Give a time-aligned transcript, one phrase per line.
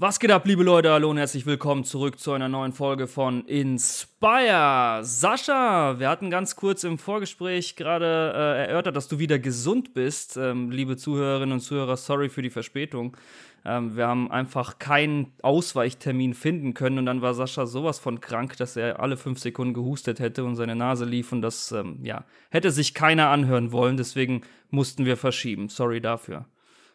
[0.00, 0.92] Was geht ab, liebe Leute?
[0.92, 5.00] Hallo und herzlich willkommen zurück zu einer neuen Folge von Inspire.
[5.02, 10.36] Sascha, wir hatten ganz kurz im Vorgespräch gerade äh, erörtert, dass du wieder gesund bist.
[10.36, 13.16] Ähm, liebe Zuhörerinnen und Zuhörer, sorry für die Verspätung.
[13.64, 18.56] Ähm, wir haben einfach keinen Ausweichtermin finden können und dann war Sascha sowas von krank,
[18.56, 22.24] dass er alle fünf Sekunden gehustet hätte und seine Nase lief und das, ähm, ja,
[22.50, 23.96] hätte sich keiner anhören wollen.
[23.96, 25.68] Deswegen mussten wir verschieben.
[25.68, 26.44] Sorry dafür.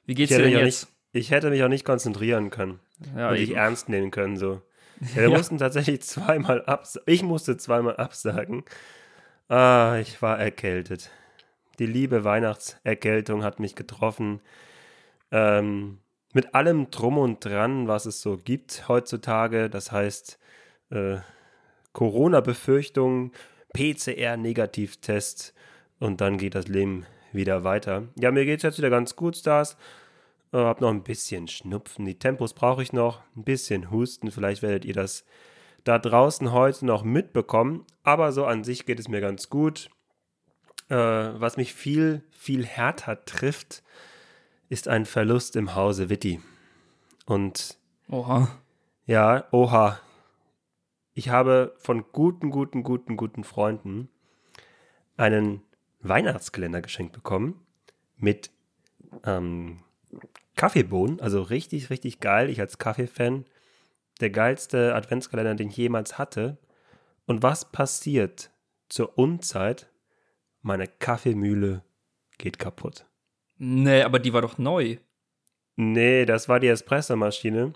[0.05, 0.63] Wie geht's dir denn jetzt?
[1.11, 2.79] Nicht, ich hätte mich auch nicht konzentrieren können
[3.15, 4.61] ja, und dich ernst nehmen können so.
[4.99, 5.37] Ja, wir ja.
[5.37, 7.03] mussten tatsächlich zweimal absagen.
[7.11, 8.63] Ich musste zweimal absagen.
[9.49, 11.11] Ah, ich war erkältet.
[11.79, 14.41] Die liebe Weihnachtserkältung hat mich getroffen.
[15.31, 15.99] Ähm,
[16.33, 19.69] mit allem Drum und Dran, was es so gibt heutzutage.
[19.69, 20.39] Das heißt,
[20.91, 21.17] äh,
[21.93, 23.31] Corona-Befürchtungen,
[23.73, 25.53] PCR-Negativtest
[25.99, 28.03] und dann geht das Leben wieder weiter.
[28.19, 29.77] Ja, mir geht es jetzt wieder ganz gut, Stars.
[30.53, 32.05] Äh, hab noch ein bisschen Schnupfen.
[32.05, 33.21] Die Tempos brauche ich noch.
[33.35, 34.31] Ein bisschen Husten.
[34.31, 35.25] Vielleicht werdet ihr das
[35.83, 37.85] da draußen heute noch mitbekommen.
[38.03, 39.89] Aber so an sich geht es mir ganz gut.
[40.89, 43.83] Äh, was mich viel, viel härter trifft,
[44.69, 46.39] ist ein Verlust im Hause Witti.
[47.25, 47.77] Und.
[48.09, 48.49] Oha.
[49.05, 49.99] Ja, oha.
[51.15, 54.09] Ich habe von guten, guten, guten, guten Freunden
[55.15, 55.61] einen
[55.99, 57.59] Weihnachtskalender geschenkt bekommen
[58.17, 58.49] mit
[59.25, 59.79] ähm,
[60.63, 62.49] Kaffeebohnen, also richtig, richtig geil.
[62.49, 63.43] Ich als Kaffeefan,
[64.21, 66.57] der geilste Adventskalender, den ich jemals hatte.
[67.25, 68.49] Und was passiert
[68.87, 69.89] zur Unzeit?
[70.61, 71.83] Meine Kaffeemühle
[72.37, 73.05] geht kaputt.
[73.57, 74.99] Nee, aber die war doch neu.
[75.75, 77.73] Nee, das war die Espressomaschine.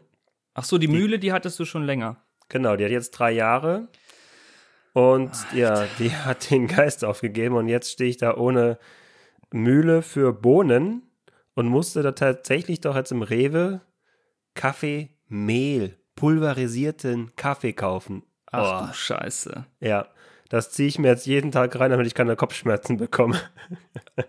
[0.53, 2.23] Ach so, die, die Mühle, die hattest du schon länger.
[2.47, 3.89] Genau, die hat jetzt drei Jahre.
[4.93, 5.57] Und Alter.
[5.57, 8.79] ja, die hat den Geist aufgegeben und jetzt stehe ich da ohne
[9.51, 11.06] Mühle für Bohnen
[11.57, 13.81] und musste da tatsächlich doch jetzt im Rewe
[14.53, 18.21] Kaffeemehl, pulverisierten Kaffee kaufen.
[18.51, 18.85] Ach oh.
[18.85, 19.65] du Scheiße.
[19.79, 20.07] Ja,
[20.49, 23.41] das ziehe ich mir jetzt jeden Tag rein, damit ich keine Kopfschmerzen bekomme.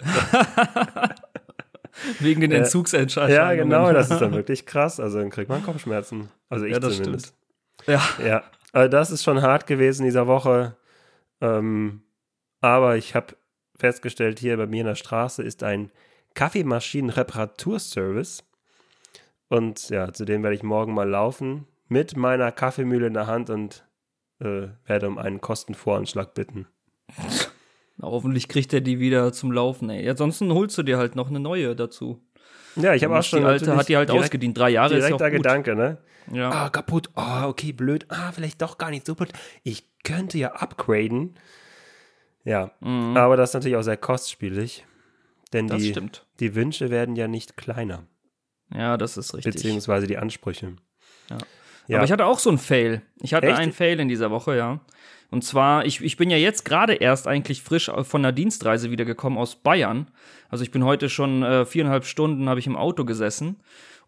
[2.20, 3.36] Wegen den Entzugsentscheidungen.
[3.36, 4.98] Ja, genau, das ist dann wirklich krass.
[4.98, 6.30] Also dann kriegt man Kopfschmerzen.
[6.48, 7.34] Also ich ja, das zumindest.
[7.82, 8.00] Stimmt.
[8.18, 8.26] Ja.
[8.26, 10.76] Ja, also das ist schon hart gewesen dieser Woche.
[11.42, 12.04] Ähm,
[12.62, 13.36] aber ich habe
[13.76, 15.92] festgestellt, hier bei mir in der Straße ist ein
[16.34, 18.44] Kaffeemaschinen-Reparaturservice.
[19.48, 23.50] Und ja, zu dem werde ich morgen mal laufen mit meiner Kaffeemühle in der Hand
[23.50, 23.86] und
[24.40, 26.66] äh, werde um einen Kostenvoranschlag bitten.
[27.96, 30.08] Na, hoffentlich kriegt er die wieder zum Laufen, ey.
[30.08, 32.22] Ansonsten holst du dir halt noch eine neue dazu.
[32.76, 33.40] Ja, ich habe auch schon.
[33.40, 34.56] Die alte hat die halt direkt, ausgedient.
[34.56, 35.30] Drei Jahre ist ja auch gut.
[35.30, 35.98] Gedanke, ne?
[36.32, 36.50] Ja.
[36.50, 37.10] Ah, kaputt.
[37.14, 38.06] Ah, oh, okay, blöd.
[38.08, 39.32] Ah, vielleicht doch gar nicht so blöd.
[39.64, 41.34] Ich könnte ja upgraden.
[42.44, 43.16] Ja, mhm.
[43.16, 44.86] aber das ist natürlich auch sehr kostspielig.
[45.52, 46.26] Denn das die, stimmt.
[46.40, 48.06] die Wünsche werden ja nicht kleiner.
[48.74, 49.54] Ja, das ist richtig.
[49.54, 50.76] Beziehungsweise die Ansprüche.
[51.30, 51.38] Ja.
[51.86, 51.96] ja.
[51.96, 53.02] Aber ich hatte auch so einen Fail.
[53.20, 53.58] Ich hatte Echt?
[53.58, 54.80] einen Fail in dieser Woche, ja.
[55.30, 59.38] Und zwar, ich, ich bin ja jetzt gerade erst eigentlich frisch von einer Dienstreise wiedergekommen
[59.38, 60.10] aus Bayern.
[60.48, 63.56] Also ich bin heute schon äh, viereinhalb Stunden habe ich im Auto gesessen.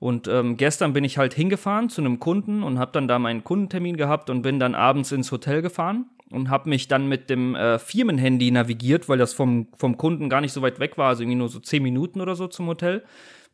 [0.01, 3.45] Und ähm, gestern bin ich halt hingefahren zu einem Kunden und habe dann da meinen
[3.45, 7.55] Kundentermin gehabt und bin dann abends ins Hotel gefahren und habe mich dann mit dem
[7.55, 11.23] äh, Firmenhandy navigiert, weil das vom, vom Kunden gar nicht so weit weg war, also
[11.23, 13.05] irgendwie nur so zehn Minuten oder so zum Hotel.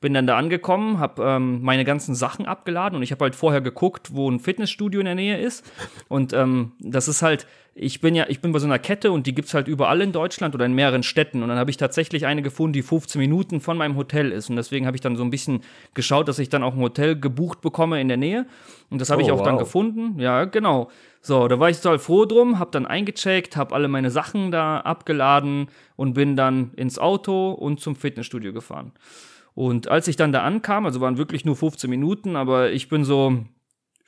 [0.06, 3.60] Bin dann da angekommen, habe ähm, meine ganzen Sachen abgeladen und ich habe halt vorher
[3.60, 5.68] geguckt, wo ein Fitnessstudio in der Nähe ist.
[6.06, 9.26] Und ähm, das ist halt, ich bin ja, ich bin bei so einer Kette und
[9.26, 11.42] die gibt's halt überall in Deutschland oder in mehreren Städten.
[11.42, 14.48] Und dann habe ich tatsächlich eine gefunden, die 15 Minuten von meinem Hotel ist.
[14.48, 15.62] Und deswegen habe ich dann so ein bisschen
[15.94, 18.46] geschaut, dass ich dann auch ein Hotel gebucht bekomme in der Nähe.
[18.90, 19.44] Und das habe oh, ich auch wow.
[19.46, 20.20] dann gefunden.
[20.20, 20.88] Ja, genau.
[21.20, 24.78] So, da war ich total froh drum, habe dann eingecheckt, habe alle meine Sachen da
[24.78, 28.92] abgeladen und bin dann ins Auto und zum Fitnessstudio gefahren.
[29.56, 33.04] Und als ich dann da ankam, also waren wirklich nur 15 Minuten, aber ich bin
[33.04, 33.38] so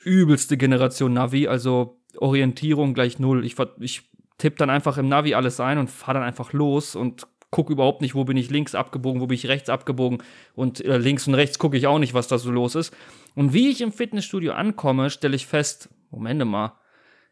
[0.03, 3.43] übelste Generation Navi, also Orientierung gleich null.
[3.43, 4.03] Ich, ich
[4.37, 8.01] tippe dann einfach im Navi alles ein und fahre dann einfach los und gucke überhaupt
[8.01, 10.21] nicht, wo bin ich links abgebogen, wo bin ich rechts abgebogen
[10.53, 12.95] und äh, links und rechts gucke ich auch nicht, was da so los ist.
[13.33, 16.73] Und wie ich im Fitnessstudio ankomme, stelle ich fest, Moment mal,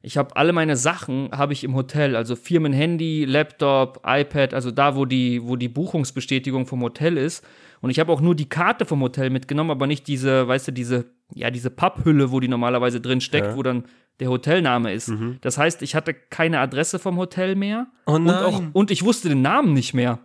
[0.02, 4.96] ich habe alle meine Sachen habe ich im Hotel, also Firmenhandy, Laptop, iPad, also da,
[4.96, 7.46] wo die, wo die Buchungsbestätigung vom Hotel ist.
[7.82, 10.72] Und ich habe auch nur die Karte vom Hotel mitgenommen, aber nicht diese, weißt du,
[10.72, 13.56] diese, ja, diese Papphülle, wo die normalerweise drin steckt, ja.
[13.56, 13.86] wo dann
[14.20, 15.10] der Hotelname ist.
[15.10, 15.38] Mhm.
[15.42, 17.88] Das heißt, ich hatte keine Adresse vom Hotel mehr.
[18.06, 18.28] Oh nein.
[18.28, 20.20] Und, auch, und ich wusste den Namen nicht mehr.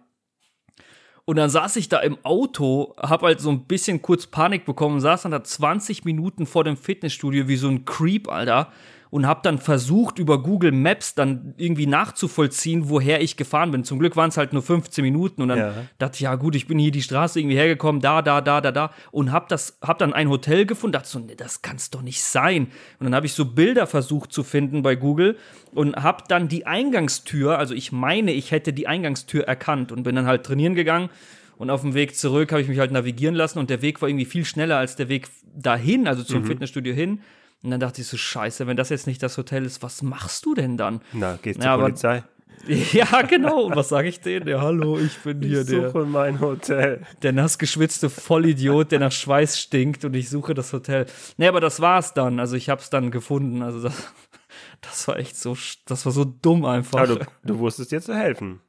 [1.25, 5.01] Und dann saß ich da im Auto, hab halt so ein bisschen kurz Panik bekommen,
[5.01, 8.73] saß dann da 20 Minuten vor dem Fitnessstudio wie so ein Creep, Alter
[9.13, 13.85] und habe dann versucht, über Google Maps dann irgendwie nachzuvollziehen, woher ich gefahren bin.
[13.85, 15.75] Zum Glück waren es halt nur 15 Minuten und dann ja.
[15.99, 18.73] dachte ich, ja gut, ich bin hier die Straße irgendwie hergekommen, da, da, da, da,
[18.73, 22.01] da und habe das, hab dann ein Hotel gefunden, dachte so, nee, das kann's doch
[22.01, 22.69] nicht sein.
[23.01, 25.37] Und dann habe ich so Bilder versucht zu finden bei Google
[25.75, 30.17] und habe dann die Eingangstür, also ich meine, ich hätte die Eingangstür erkannt und bin
[30.17, 31.11] dann halt trainieren gegangen
[31.59, 34.09] und auf dem Weg zurück habe ich mich halt navigieren lassen und der Weg war
[34.09, 36.47] irgendwie viel schneller als der Weg dahin, also zum mhm.
[36.47, 37.21] Fitnessstudio hin.
[37.63, 40.45] Und dann dachte ich so, scheiße, wenn das jetzt nicht das Hotel ist, was machst
[40.45, 41.01] du denn dann?
[41.13, 42.25] Na, gehst ja, zur Polizei.
[42.93, 43.65] Ja, genau.
[43.65, 44.47] Und was sage ich denen?
[44.47, 45.87] Ja, hallo, ich bin hier ich der.
[45.87, 47.03] Ich suche mein Hotel.
[47.23, 51.07] Der nass geschwitzte Vollidiot, der nach Schweiß stinkt und ich suche das Hotel.
[51.39, 52.39] Nee, aber das war's dann.
[52.39, 53.63] Also ich hab's dann gefunden.
[53.63, 54.13] Also das,
[54.81, 55.57] das war echt so,
[55.87, 57.01] das war so dumm einfach.
[57.01, 58.61] Ja, du, du wusstest dir zu helfen.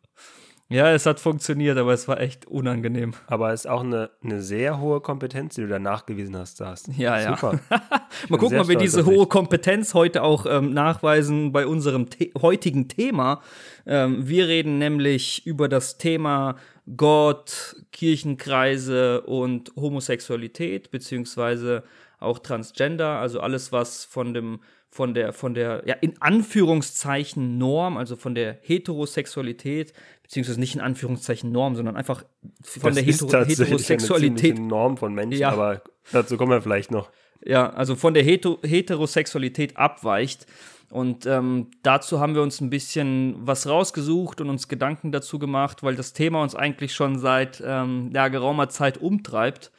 [0.74, 3.14] Ja, es hat funktioniert, aber es war echt unangenehm.
[3.28, 6.88] Aber es ist auch eine, eine sehr hohe Kompetenz, die du da nachgewiesen hast, hast.
[6.98, 7.36] Ja, ja.
[7.36, 7.60] Super.
[8.30, 12.88] Mal gucken, ob wir diese hohe Kompetenz heute auch ähm, nachweisen bei unserem The heutigen
[12.88, 13.44] Thema.
[13.86, 16.56] Ähm, wir reden nämlich über das Thema
[16.98, 21.84] Gott, Kirchenkreise und Homosexualität, beziehungsweise
[22.20, 24.60] auch Transgender, also alles, was von dem
[24.94, 29.92] von der, von der, ja, in Anführungszeichen Norm, also von der Heterosexualität,
[30.34, 32.26] beziehungsweise nicht in Anführungszeichen Norm, sondern einfach
[32.64, 34.58] von das der Heter Heterosexualität.
[34.58, 35.52] Eine Norm von Menschen, ja.
[35.52, 37.12] aber dazu kommen wir vielleicht noch.
[37.46, 40.48] Ja, also von der Heter Heterosexualität abweicht.
[40.90, 45.84] Und ähm, dazu haben wir uns ein bisschen was rausgesucht und uns Gedanken dazu gemacht,
[45.84, 49.72] weil das Thema uns eigentlich schon seit ähm, ja, geraumer Zeit umtreibt.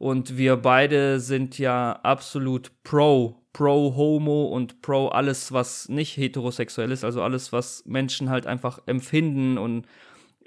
[0.00, 6.90] Und wir beide sind ja absolut pro pro Homo und pro alles, was nicht heterosexuell
[6.90, 9.84] ist, also alles, was Menschen halt einfach empfinden und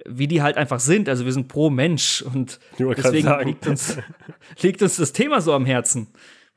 [0.06, 1.08] wie die halt einfach sind.
[1.08, 4.00] Also wir sind pro Mensch und deswegen liegt uns,
[4.62, 6.08] liegt uns das Thema so am Herzen.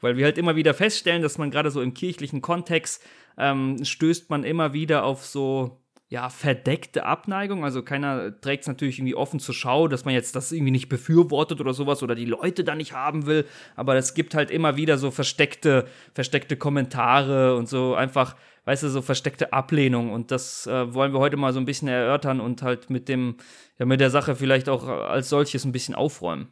[0.01, 3.03] Weil wir halt immer wieder feststellen, dass man gerade so im kirchlichen Kontext
[3.37, 7.65] ähm, stößt man immer wieder auf so ja, verdeckte Abneigung.
[7.65, 10.89] Also keiner trägt es natürlich irgendwie offen zur Schau, dass man jetzt das irgendwie nicht
[10.89, 13.45] befürwortet oder sowas oder die Leute da nicht haben will.
[13.75, 18.37] Aber es gibt halt immer wieder so versteckte, versteckte Kommentare und so einfach,
[18.67, 20.13] weißt du, so versteckte Ablehnung.
[20.13, 23.37] Und das äh, wollen wir heute mal so ein bisschen erörtern und halt mit dem,
[23.79, 26.49] ja, mit der Sache vielleicht auch als solches ein bisschen aufräumen.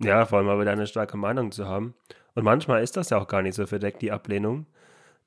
[0.00, 1.94] Ja, vor allem mal wieder eine starke Meinung zu haben.
[2.36, 4.66] Und manchmal ist das ja auch gar nicht so verdeckt, die Ablehnung,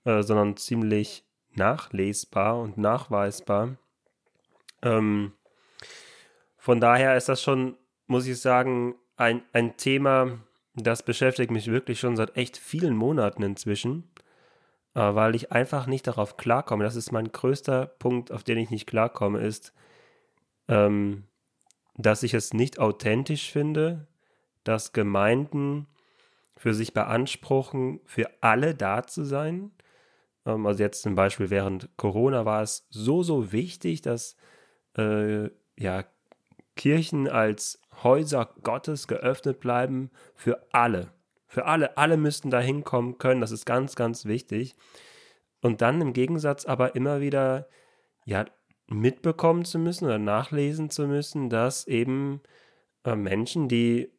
[0.05, 1.25] äh, sondern ziemlich
[1.55, 3.77] nachlesbar und nachweisbar.
[4.81, 5.33] Ähm,
[6.57, 7.77] von daher ist das schon,
[8.07, 10.39] muss ich sagen, ein, ein Thema,
[10.75, 14.09] das beschäftigt mich wirklich schon seit echt vielen Monaten inzwischen,
[14.95, 16.83] äh, weil ich einfach nicht darauf klarkomme.
[16.83, 19.73] Das ist mein größter Punkt, auf den ich nicht klarkomme, ist,
[20.67, 21.25] ähm,
[21.95, 24.07] dass ich es nicht authentisch finde,
[24.63, 25.87] dass Gemeinden
[26.55, 29.71] für sich beanspruchen, für alle da zu sein
[30.45, 34.35] ähm, also jetzt zum Beispiel während Corona war es so, so wichtig, dass
[34.97, 36.05] äh, ja,
[36.75, 41.11] Kirchen als Häuser Gottes geöffnet bleiben für alle.
[41.47, 41.97] Für alle.
[41.97, 43.41] Alle müssten da hinkommen können.
[43.41, 44.75] Das ist ganz, ganz wichtig.
[45.61, 47.67] Und dann im Gegensatz aber immer wieder
[48.25, 48.45] ja,
[48.87, 52.41] mitbekommen zu müssen oder nachlesen zu müssen, dass eben
[53.03, 54.11] äh, Menschen, die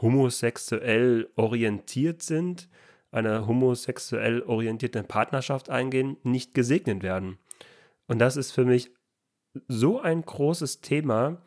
[0.00, 2.68] homosexuell orientiert sind,
[3.18, 7.38] eine homosexuell orientierte Partnerschaft eingehen, nicht gesegnet werden.
[8.06, 8.90] Und das ist für mich
[9.66, 11.42] so ein großes Thema,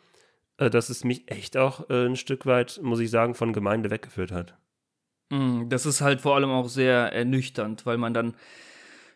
[0.57, 3.89] äh, dass es mich echt auch äh, ein Stück weit, muss ich sagen, von Gemeinde
[3.89, 4.57] weggeführt hat.
[5.29, 8.35] Mm, das ist halt vor allem auch sehr ernüchternd, weil man dann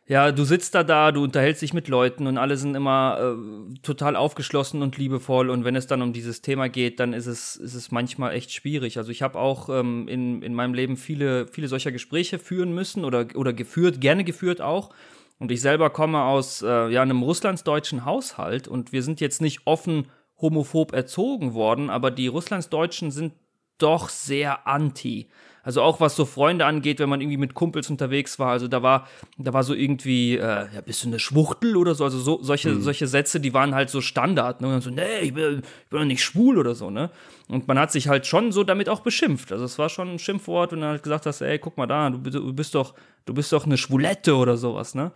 [0.07, 3.79] ja, du sitzt da da, du unterhältst dich mit Leuten und alle sind immer äh,
[3.81, 5.50] total aufgeschlossen und liebevoll.
[5.50, 8.51] Und wenn es dann um dieses Thema geht, dann ist es, ist es manchmal echt
[8.51, 9.00] schwierig.
[9.00, 13.03] Also ich habe auch ähm, in, in meinem Leben viele, viele solcher Gespräche führen müssen
[13.03, 14.91] oder, oder geführt, gerne geführt auch.
[15.39, 19.62] Und ich selber komme aus äh, ja, einem russlandsdeutschen Haushalt und wir sind jetzt nicht
[19.65, 20.07] offen
[20.39, 23.33] homophob erzogen worden, aber die Russlandsdeutschen sind
[23.79, 25.29] doch sehr anti.
[25.65, 28.51] Also auch was so Freunde angeht, wenn man irgendwie mit Kumpels unterwegs war.
[28.51, 29.07] Also da war,
[29.39, 32.03] da war so irgendwie, äh, ja, bist du eine Schwuchtel oder so?
[32.03, 32.81] Also so, solche, mhm.
[32.81, 34.62] solche Sätze, die waren halt so Standard.
[34.62, 34.67] Ne?
[34.67, 37.10] Und dann so, nee, ich bin, ich bin doch nicht schwul oder so, ne?
[37.48, 39.51] Und man hat sich halt schon so damit auch beschimpft.
[39.51, 42.12] Also es war schon ein Schimpfwort und dann halt gesagt hast, ey, guck mal da,
[42.12, 42.93] du, du bist doch,
[43.25, 45.12] du bist doch eine Schwulette oder sowas, ne?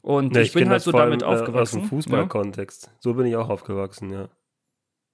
[0.00, 1.56] Und ja, ich, ich bin halt so damit allem, aufgewachsen.
[1.56, 2.86] Äh, aus dem Fußballkontext.
[2.86, 2.92] Ja?
[3.00, 4.28] So bin ich auch aufgewachsen, ja.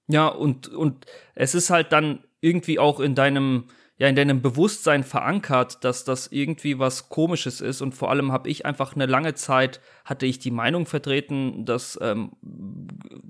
[0.09, 3.64] Ja, und, und es ist halt dann irgendwie auch in deinem,
[3.97, 7.81] ja in deinem Bewusstsein verankert, dass das irgendwie was Komisches ist.
[7.81, 11.99] Und vor allem habe ich einfach eine lange Zeit, hatte ich die Meinung vertreten, dass
[12.03, 12.33] ähm,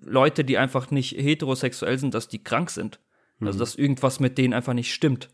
[0.01, 2.97] Leute, die einfach nicht heterosexuell sind, dass die krank sind.
[2.97, 3.47] Also, mhm.
[3.49, 5.29] Also dass irgendwas mit denen einfach nicht stimmt.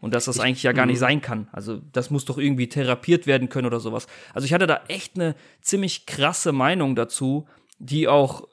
[0.00, 1.00] Und dass das ich, eigentlich ja gar nicht mhm.
[1.00, 1.48] sein kann.
[1.52, 4.08] Also das muss doch irgendwie therapiert werden können oder sowas.
[4.34, 7.46] Also ich hatte da echt eine ziemlich krasse Meinung dazu,
[7.78, 8.48] die auch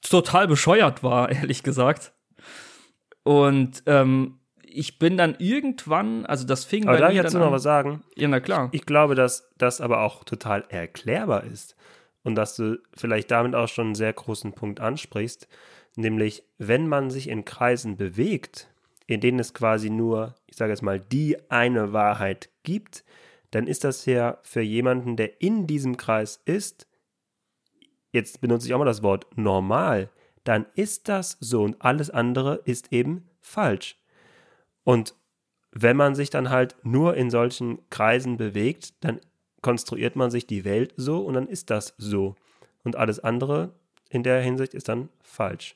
[0.00, 2.12] total bescheuert war, ehrlich gesagt.
[3.24, 4.38] Und ähm,
[4.76, 7.62] ich bin dann irgendwann, also das fing aber bei darf mir ich dazu noch was
[7.62, 8.04] sagen?
[8.16, 8.68] Ja, na klar.
[8.72, 11.76] Ich, ich glaube, dass das aber auch total erklärbar ist
[12.22, 15.48] und dass du vielleicht damit auch schon einen sehr großen Punkt ansprichst,
[15.96, 18.68] nämlich wenn man sich in Kreisen bewegt,
[19.06, 23.04] in denen es quasi nur, ich sage jetzt mal, die eine Wahrheit gibt,
[23.50, 26.86] dann ist das ja für jemanden, der in diesem Kreis ist,
[28.12, 30.10] jetzt benutze ich auch mal das Wort normal,
[30.44, 33.96] dann ist das so und alles andere ist eben falsch.
[34.86, 35.16] Und
[35.72, 39.20] wenn man sich dann halt nur in solchen Kreisen bewegt, dann
[39.60, 42.36] konstruiert man sich die Welt so und dann ist das so.
[42.84, 43.72] Und alles andere
[44.10, 45.74] in der Hinsicht ist dann falsch.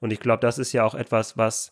[0.00, 1.70] Und ich glaube, das ist ja auch etwas, was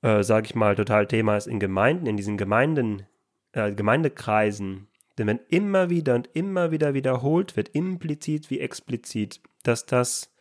[0.00, 3.06] äh, sage ich mal, total Thema ist in Gemeinden, in diesen Gemeinden,
[3.52, 4.88] äh, Gemeindekreisen.
[5.18, 10.32] Denn wenn immer wieder und immer wieder wiederholt wird, implizit wie explizit, dass das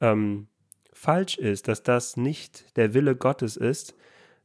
[0.00, 0.48] ähm,
[0.90, 3.94] falsch ist, dass das nicht der Wille Gottes ist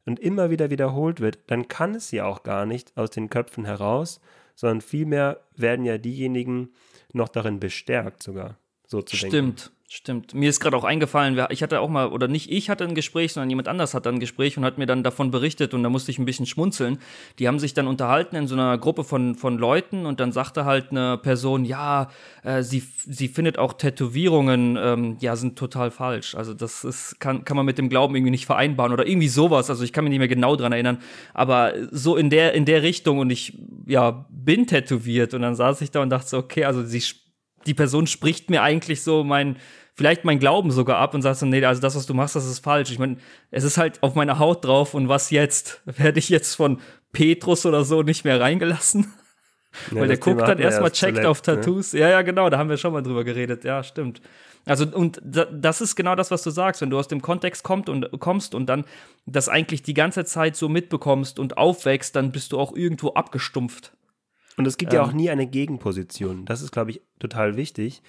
[0.04, 3.64] und immer wieder wiederholt wird, dann kann es ja auch gar nicht aus den Köpfen
[3.64, 4.20] heraus,
[4.54, 6.70] sondern vielmehr werden ja diejenigen
[7.12, 9.32] noch darin bestärkt sogar, so zu Stimmt.
[9.32, 9.58] denken.
[9.58, 9.72] Stimmt.
[9.94, 10.32] Stimmt.
[10.32, 13.34] Mir ist gerade auch eingefallen, ich hatte auch mal, oder nicht ich hatte ein Gespräch,
[13.34, 16.10] sondern jemand anders hatte ein Gespräch und hat mir dann davon berichtet und da musste
[16.10, 16.98] ich ein bisschen schmunzeln.
[17.38, 20.64] Die haben sich dann unterhalten in so einer Gruppe von, von Leuten und dann sagte
[20.64, 22.08] halt eine Person, ja,
[22.42, 26.36] äh, sie, sie findet auch Tätowierungen, ähm, ja, sind total falsch.
[26.36, 29.68] Also das ist, kann, kann man mit dem Glauben irgendwie nicht vereinbaren oder irgendwie sowas.
[29.68, 31.02] Also ich kann mich nicht mehr genau dran erinnern,
[31.34, 35.82] aber so in der, in der Richtung und ich, ja, bin tätowiert und dann saß
[35.82, 37.02] ich da und dachte so, okay, also sie,
[37.66, 39.56] die Person spricht mir eigentlich so mein,
[39.94, 42.46] vielleicht mein Glauben sogar ab und sagst so, nee, also das, was du machst, das
[42.46, 42.90] ist falsch.
[42.90, 43.16] Ich meine,
[43.50, 45.82] es ist halt auf meiner Haut drauf und was jetzt?
[45.84, 46.80] Werde ich jetzt von
[47.12, 49.12] Petrus oder so nicht mehr reingelassen?
[49.90, 51.42] Ja, Weil der guckt dann erstmal, checkt zuletzt, auf ne?
[51.42, 51.92] Tattoos.
[51.92, 52.00] Ne?
[52.00, 53.64] Ja, ja, genau, da haben wir schon mal drüber geredet.
[53.64, 54.20] Ja, stimmt.
[54.64, 57.88] Also, und das ist genau das, was du sagst, wenn du aus dem Kontext kommt
[57.88, 58.84] und, kommst und dann
[59.26, 63.92] das eigentlich die ganze Zeit so mitbekommst und aufwächst, dann bist du auch irgendwo abgestumpft.
[64.56, 66.44] Und es gibt ähm, ja auch nie eine Gegenposition.
[66.44, 68.02] Das ist, glaube ich, total wichtig.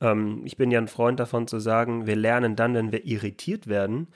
[0.00, 3.66] Ähm, ich bin ja ein Freund davon zu sagen, wir lernen dann, wenn wir irritiert
[3.66, 4.08] werden,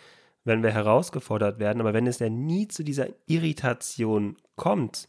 [0.45, 1.81] wenn wir herausgefordert werden.
[1.81, 5.09] Aber wenn es ja nie zu dieser Irritation kommt,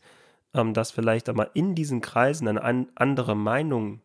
[0.54, 4.02] ähm, dass vielleicht auch mal in diesen Kreisen eine an andere Meinung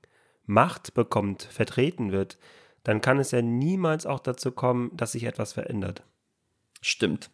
[0.49, 2.38] Macht bekommt, vertreten wird,
[2.85, 6.04] dann kann es ja niemals auch dazu kommen, dass sich etwas verändert.
[6.80, 7.30] Stimmt.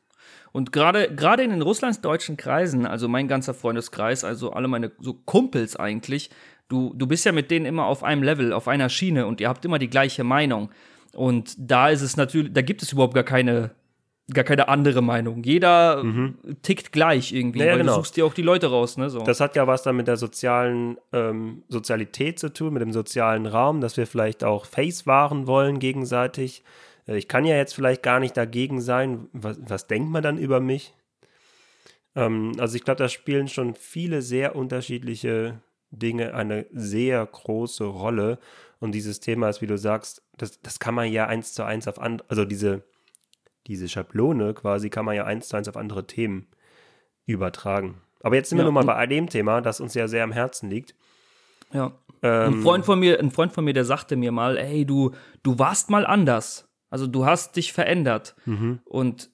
[0.53, 5.13] Und gerade gerade in den russlandsdeutschen Kreisen, also mein ganzer Freundeskreis, also alle meine so
[5.15, 6.31] Kumpels eigentlich,
[6.69, 9.49] Du, du bist ja mit denen immer auf einem Level, auf einer Schiene und ihr
[9.49, 10.71] habt immer die gleiche Meinung.
[11.15, 13.73] Und da ist es natürlich, da gibt es überhaupt gar keine,
[14.33, 15.43] gar keine andere Meinung.
[15.43, 16.39] Jeder mhm.
[16.63, 17.93] tickt gleich irgendwie, ja, weil genau.
[17.93, 19.11] du suchst dir auch die Leute raus, ne?
[19.11, 19.21] So.
[19.21, 23.47] Das hat ja was dann mit der sozialen ähm, Sozialität zu tun, mit dem sozialen
[23.47, 26.65] Raum, dass wir vielleicht auch Face wahren wollen gegenseitig.
[27.07, 29.29] Äh, ich kann ja jetzt vielleicht gar nicht dagegen sein.
[29.33, 30.95] Was, was denkt man dann über mich?
[32.15, 35.61] Ähm, also ich glaube, da spielen schon viele sehr unterschiedliche
[35.93, 38.39] Dinge eine sehr große Rolle.
[38.81, 41.87] Und dieses Thema ist, wie du sagst, das, das kann man ja eins zu eins
[41.87, 42.83] auf andere, also diese,
[43.69, 46.49] diese Schablone quasi kann man ja eins zu eins auf andere Themen
[47.27, 48.01] übertragen.
[48.23, 50.71] Aber jetzt sind ja, wir nochmal bei dem Thema, das uns ja sehr am Herzen
[50.71, 50.95] liegt.
[51.73, 51.93] Ja.
[52.23, 55.13] Ähm, ein Freund von mir, ein Freund von mir, der sagte mir mal, ey, du,
[55.43, 56.69] du warst mal anders.
[56.91, 58.35] Also du hast dich verändert.
[58.47, 58.81] Mhm.
[58.85, 59.31] Und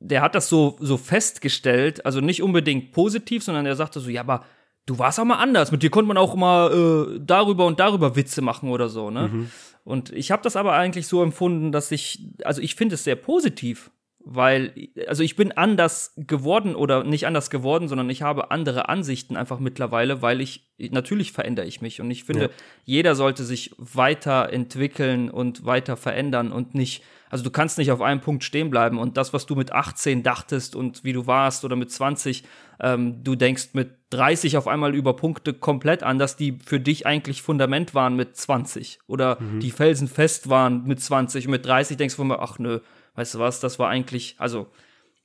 [0.00, 4.22] der hat das so, so festgestellt, also nicht unbedingt positiv, sondern er sagte so, ja,
[4.22, 4.44] aber
[4.90, 5.70] du warst auch mal anders.
[5.70, 9.28] Mit dir konnte man auch immer äh, darüber und darüber Witze machen oder so, ne?
[9.28, 9.50] Mhm.
[9.84, 13.16] Und ich habe das aber eigentlich so empfunden, dass ich, also ich finde es sehr
[13.16, 13.90] positiv,
[14.24, 19.36] weil, also ich bin anders geworden oder nicht anders geworden, sondern ich habe andere Ansichten
[19.36, 22.48] einfach mittlerweile, weil ich, natürlich verändere ich mich und ich finde, ja.
[22.84, 28.20] jeder sollte sich weiterentwickeln und weiter verändern und nicht also du kannst nicht auf einem
[28.20, 31.76] Punkt stehen bleiben und das, was du mit 18 dachtest und wie du warst oder
[31.76, 32.42] mit 20,
[32.80, 37.42] ähm, du denkst mit 30 auf einmal über Punkte komplett anders, die für dich eigentlich
[37.42, 39.60] Fundament waren mit 20 oder mhm.
[39.60, 42.80] die Felsen fest waren mit 20 und mit 30 denkst du mir, ach nö,
[43.20, 44.68] weißt du was, das war eigentlich, also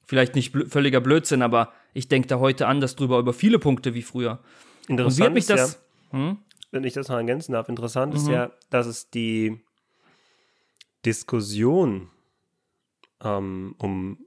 [0.05, 3.93] vielleicht nicht bl völliger Blödsinn, aber ich denke da heute anders drüber über viele Punkte
[3.93, 4.39] wie früher.
[4.89, 5.79] Interessant und wie mich das,
[6.11, 6.37] ja, hm?
[6.71, 8.19] wenn ich das noch ergänzen darf, interessant mhm.
[8.19, 9.61] ist ja, dass es die
[11.05, 12.09] Diskussion
[13.23, 14.17] ähm, um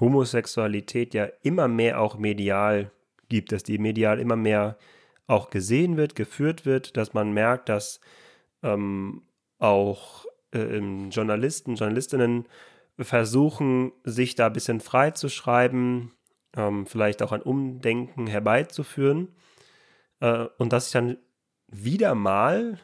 [0.00, 2.90] Homosexualität ja immer mehr auch medial
[3.28, 4.76] gibt, dass die medial immer mehr
[5.28, 8.00] auch gesehen wird, geführt wird, dass man merkt, dass
[8.64, 9.22] ähm,
[9.60, 10.78] auch äh,
[11.10, 12.46] Journalisten, Journalistinnen
[12.98, 16.12] versuchen, sich da ein bisschen frei zu schreiben,
[16.56, 19.34] ähm, vielleicht auch ein Umdenken herbeizuführen.
[20.20, 21.18] Äh, und dass ich dann
[21.68, 22.78] wieder mal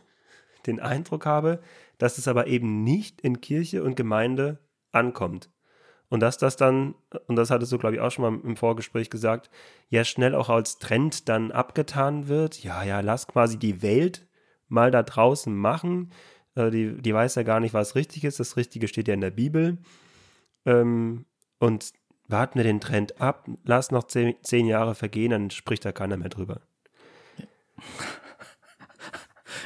[0.67, 1.61] den Eindruck habe,
[1.99, 4.59] dass es aber eben nicht in Kirche und Gemeinde
[4.93, 5.51] ankommt.
[6.09, 6.95] Und dass das dann,
[7.27, 9.51] und das hattest du, glaube ich, auch schon mal im Vorgespräch gesagt,
[9.91, 12.63] ja schnell auch als Trend dann abgetan wird.
[12.63, 14.27] Ja, ja, lass quasi die Welt
[14.69, 16.13] mal da draußen machen.
[16.59, 18.41] Äh, die, die weiß ja gar nicht, was richtig ist.
[18.41, 19.79] Das Richtige steht ja in der Bibel.
[20.67, 21.25] Ähm,
[21.59, 21.93] und
[22.29, 26.17] warten wir den Trend ab, lass noch zehn, zehn Jahre vergehen, dann spricht da keiner
[26.17, 26.61] mehr drüber.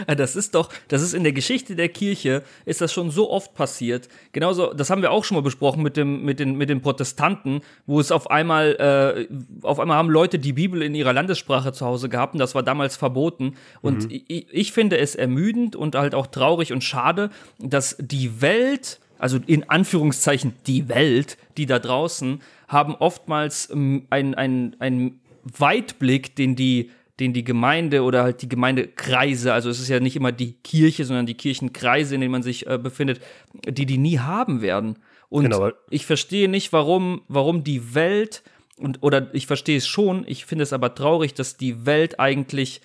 [0.06, 3.54] Das ist doch, das ist in der Geschichte der Kirche, ist das schon so oft
[3.54, 4.08] passiert.
[4.32, 7.60] Genauso, das haben wir auch schon mal besprochen mit, dem, mit, den, mit den Protestanten,
[7.86, 9.28] wo es auf einmal, äh,
[9.62, 12.62] auf einmal haben Leute die Bibel in ihrer Landessprache zu Hause gehabt und das war
[12.62, 13.54] damals verboten.
[13.80, 14.22] Und mhm.
[14.28, 19.38] ich, ich finde es ermüdend und halt auch traurig und schade, dass die Welt also
[19.46, 26.90] in Anführungszeichen die Welt, die da draußen, haben oftmals ähm, einen ein Weitblick, den die
[27.22, 31.04] den die Gemeinde oder halt die Gemeindekreise, also es ist ja nicht immer die Kirche,
[31.04, 33.20] sondern die Kirchenkreise, in denen man sich äh, befindet,
[33.66, 34.98] die die nie haben werden.
[35.28, 35.70] Und genau.
[35.88, 38.42] ich verstehe nicht, warum, warum die Welt
[38.76, 42.80] und oder ich verstehe es schon, ich finde es aber traurig, dass die Welt eigentlich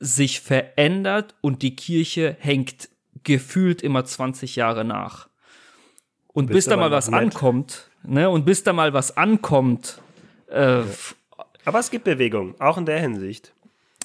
[0.00, 2.88] sich verändert und die Kirche hängt
[3.24, 5.28] gefühlt immer 20 Jahre nach.
[6.28, 7.20] Und bis, da mal was nett.
[7.20, 10.00] ankommt, ne, und bis da mal was ankommt,
[10.50, 10.84] äh, ja.
[11.64, 13.52] Aber es gibt Bewegung, auch in der Hinsicht.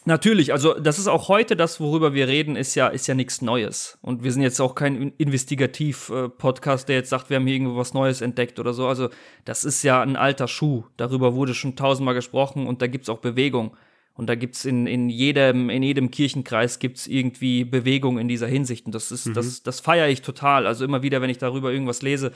[0.05, 3.41] Natürlich, also das ist auch heute das, worüber wir reden, ist ja, ist ja nichts
[3.41, 3.97] Neues.
[4.01, 7.93] Und wir sind jetzt auch kein Investigativ-Podcast, der jetzt sagt, wir haben hier irgendwo was
[7.93, 8.87] Neues entdeckt oder so.
[8.87, 9.09] Also
[9.45, 10.83] das ist ja ein alter Schuh.
[10.97, 13.77] Darüber wurde schon tausendmal gesprochen und da gibt's auch Bewegung.
[14.15, 18.85] Und da gibt's in, in jedem, in jedem Kirchenkreis gibt's irgendwie Bewegung in dieser Hinsicht.
[18.85, 19.33] Und das ist, mhm.
[19.35, 20.67] das, das feiere ich total.
[20.67, 22.33] Also immer wieder, wenn ich darüber irgendwas lese,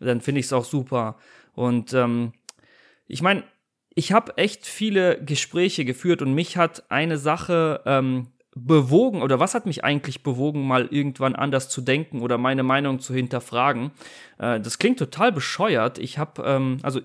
[0.00, 1.16] dann finde ich es auch super.
[1.54, 2.32] Und ähm,
[3.06, 3.44] ich meine,
[3.94, 9.54] ich habe echt viele Gespräche geführt und mich hat eine Sache ähm, bewogen oder was
[9.54, 13.90] hat mich eigentlich bewogen, mal irgendwann anders zu denken oder meine Meinung zu hinterfragen.
[14.38, 15.98] Äh, das klingt total bescheuert.
[15.98, 17.00] Ich habe, ähm, also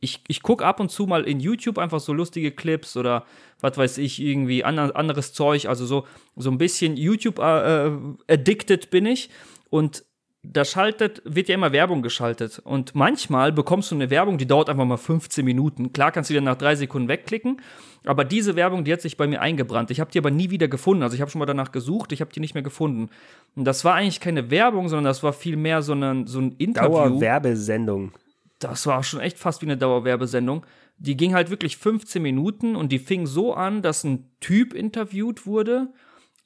[0.00, 3.24] ich, ich gucke ab und zu mal in YouTube einfach so lustige Clips oder
[3.60, 7.86] was weiß ich, irgendwie ander, anderes Zeug, also so, so ein bisschen YouTube äh,
[8.26, 9.30] äh bin ich.
[9.70, 10.04] Und
[10.44, 12.60] da schaltet, wird ja immer Werbung geschaltet.
[12.62, 15.92] Und manchmal bekommst du eine Werbung, die dauert einfach mal 15 Minuten.
[15.92, 17.60] Klar kannst du dann nach drei Sekunden wegklicken,
[18.04, 19.90] aber diese Werbung, die hat sich bei mir eingebrannt.
[19.90, 21.02] Ich habe die aber nie wieder gefunden.
[21.02, 23.08] Also ich habe schon mal danach gesucht, ich habe die nicht mehr gefunden.
[23.56, 26.90] Und das war eigentlich keine Werbung, sondern das war vielmehr so, eine, so ein Interview.
[26.90, 28.12] Dauerwerbesendung.
[28.58, 30.64] Das war schon echt fast wie eine Dauerwerbesendung.
[30.98, 35.46] Die ging halt wirklich 15 Minuten und die fing so an, dass ein Typ interviewt
[35.46, 35.88] wurde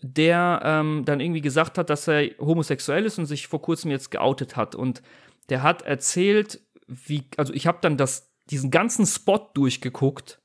[0.00, 4.10] der ähm, dann irgendwie gesagt hat, dass er homosexuell ist und sich vor kurzem jetzt
[4.10, 4.74] geoutet hat.
[4.74, 5.02] Und
[5.48, 10.40] der hat erzählt, wie, also ich habe dann das, diesen ganzen Spot durchgeguckt,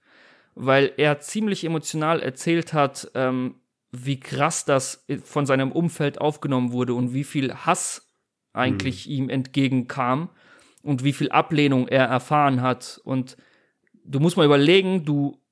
[0.56, 3.56] weil er ziemlich emotional erzählt hat, ähm,
[3.92, 8.12] wie krass das von seinem Umfeld aufgenommen wurde und wie viel Hass
[8.54, 9.14] eigentlich mhm.
[9.14, 10.30] ihm entgegenkam
[10.82, 13.00] und wie viel Ablehnung er erfahren hat.
[13.04, 13.38] Und
[14.04, 15.43] du musst mal überlegen, du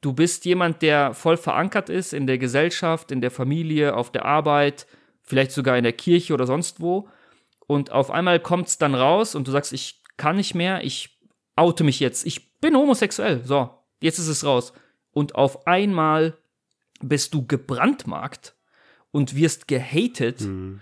[0.00, 4.24] du bist jemand, der voll verankert ist in der Gesellschaft, in der Familie, auf der
[4.24, 4.86] Arbeit,
[5.22, 7.08] vielleicht sogar in der Kirche oder sonst wo.
[7.66, 11.20] Und auf einmal kommt es dann raus und du sagst, ich kann nicht mehr, ich
[11.56, 13.44] oute mich jetzt, ich bin homosexuell.
[13.44, 14.72] So, jetzt ist es raus.
[15.12, 16.36] Und auf einmal
[17.00, 18.54] bist du gebrandmarkt
[19.10, 20.40] und wirst gehatet.
[20.40, 20.80] Hm.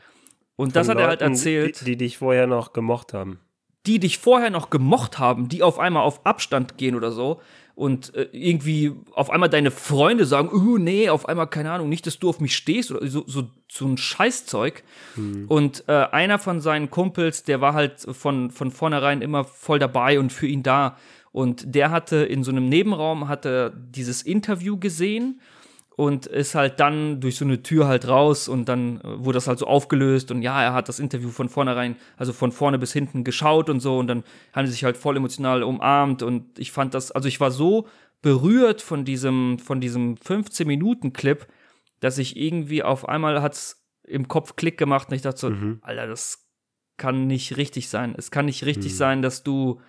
[0.57, 1.81] Und das hat Leuten, er halt erzählt.
[1.81, 3.41] Die, die dich vorher noch gemocht haben.
[3.87, 7.41] Die dich vorher noch gemocht haben, die auf einmal auf Abstand gehen oder so
[7.77, 12.07] und äh, irgendwie auf einmal deine Freunde sagen, oh nee, auf einmal, keine Ahnung, nicht,
[12.07, 14.83] dass du auf mich stehst oder so, so, so ein Scheißzeug.
[15.15, 15.45] Mhm.
[15.47, 20.19] Und äh, einer von seinen Kumpels, der war halt von, von vornherein immer voll dabei
[20.19, 20.97] und für ihn da.
[21.33, 25.43] Und der hatte in so einem Nebenraum, hatte dieses Interview gesehen
[25.97, 29.49] und ist halt dann durch so eine Tür halt raus und dann äh, wurde das
[29.49, 32.93] halt so aufgelöst und ja, er hat das Interview von vornherein, also von vorne bis
[32.93, 36.71] hinten geschaut und so und dann haben sie sich halt voll emotional umarmt und ich
[36.71, 37.89] fand das, also ich war so
[38.21, 41.47] berührt von diesem, von diesem 15 Minuten Clip,
[42.01, 45.79] dass ich irgendwie auf einmal hat's im Kopf Klick gemacht und ich dachte so, mhm.
[45.81, 46.47] Alter, das
[46.99, 48.15] kann nicht richtig sein.
[48.17, 48.97] Es kann nicht richtig mhm.
[48.97, 49.81] sein, dass du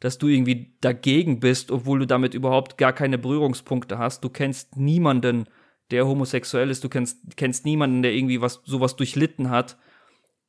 [0.00, 4.22] dass du irgendwie dagegen bist, obwohl du damit überhaupt gar keine Berührungspunkte hast.
[4.22, 5.48] Du kennst niemanden,
[5.90, 9.76] der homosexuell ist, du kennst, kennst niemanden, der irgendwie was sowas durchlitten hat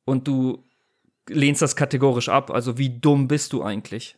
[0.05, 0.67] und du
[1.27, 2.51] lehnst das kategorisch ab.
[2.51, 4.17] Also wie dumm bist du eigentlich?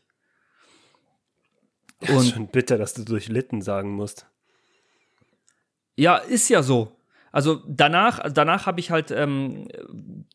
[2.02, 4.26] Und das ist schon bitter, dass du durchlitten sagen musst.
[5.96, 6.96] Ja, ist ja so.
[7.32, 9.67] Also danach, danach habe ich halt ähm,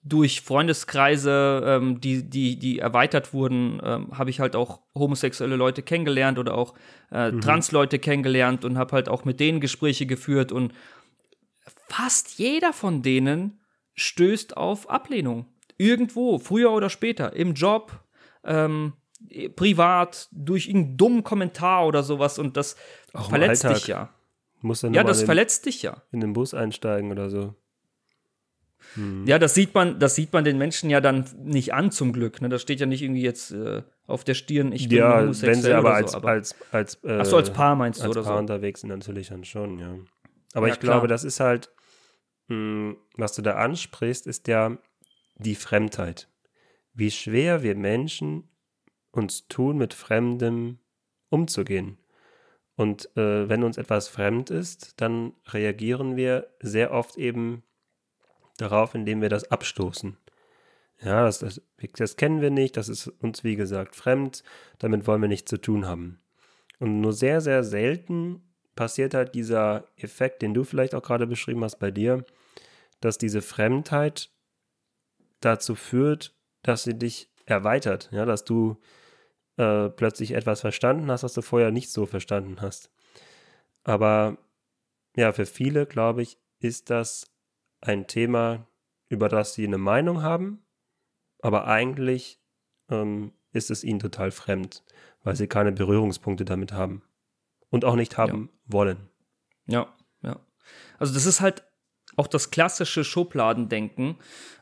[0.02, 5.82] durch Freundeskreise, ähm, die, die, die erweitert wurden, ähm, habe ich halt auch homosexuelle Leute
[5.82, 6.74] kennengelernt oder auch
[7.12, 7.40] äh, mhm.
[7.42, 10.72] Trans-Leute kennengelernt und habe halt auch mit denen Gespräche geführt und
[11.88, 13.61] fast jeder von denen
[13.94, 15.46] stößt auf Ablehnung.
[15.76, 17.92] Irgendwo, früher oder später, im Job,
[18.42, 18.94] ähm,
[19.54, 22.76] privat, durch irgendeinen dummen Kommentar oder sowas und das
[23.12, 24.11] auch verletzt dich ja.
[24.66, 26.02] Muss dann ja, das in, verletzt dich ja.
[26.11, 27.55] In den Bus einsteigen oder so.
[28.94, 29.24] Hm.
[29.26, 32.40] Ja, das sieht man, das sieht man den Menschen ja dann nicht an, zum Glück.
[32.40, 32.48] Ne?
[32.48, 35.62] Das steht ja nicht irgendwie jetzt äh, auf der Stirn, ich bin ja, homosexuell wenn
[35.62, 38.22] sie aber als, so, aber als, als, äh, so, als Paar meinst du als oder
[38.22, 38.38] Paar so?
[38.40, 39.96] unterwegs sind natürlich dann schon, ja.
[40.52, 40.94] Aber ja, ich klar.
[40.94, 41.70] glaube, das ist halt,
[42.48, 44.79] mh, hm, was du da ansprichst, ist ja
[45.37, 46.29] die Fremdheit.
[46.92, 48.48] Wie schwer wir Menschen
[49.12, 50.79] uns tun, mit Fremdem
[51.29, 51.98] umzugehen.
[52.76, 57.62] Und äh, wenn uns etwas fremd ist, dann reagieren wir sehr oft eben
[58.58, 60.16] darauf, indem wir das abstoßen.
[61.02, 61.60] Ja, das, das,
[61.96, 64.42] das kennen wir nicht, das ist uns wie gesagt fremd,
[64.78, 66.20] damit wollen wir nichts zu tun haben.
[66.78, 68.42] Und nur sehr, sehr selten
[68.74, 72.24] passiert halt dieser Effekt, den du vielleicht auch gerade beschrieben hast bei dir,
[73.00, 74.30] dass diese Fremdheit
[75.40, 78.76] dazu führt, dass sie dich erweitert, ja, dass du
[79.56, 82.90] äh, plötzlich etwas verstanden hast, was du vorher nicht so verstanden hast.
[83.84, 84.38] Aber
[85.16, 87.30] ja, für viele, glaube ich, ist das
[87.80, 88.66] ein Thema,
[89.08, 90.64] über das sie eine Meinung haben,
[91.40, 92.40] aber eigentlich
[92.90, 94.84] ähm, ist es ihnen total fremd,
[95.22, 97.02] weil sie keine Berührungspunkte damit haben
[97.70, 98.72] und auch nicht haben ja.
[98.72, 99.08] wollen.
[99.66, 100.40] Ja, ja.
[100.98, 101.65] Also das ist halt
[102.16, 104.16] auch das klassische Schubladendenken.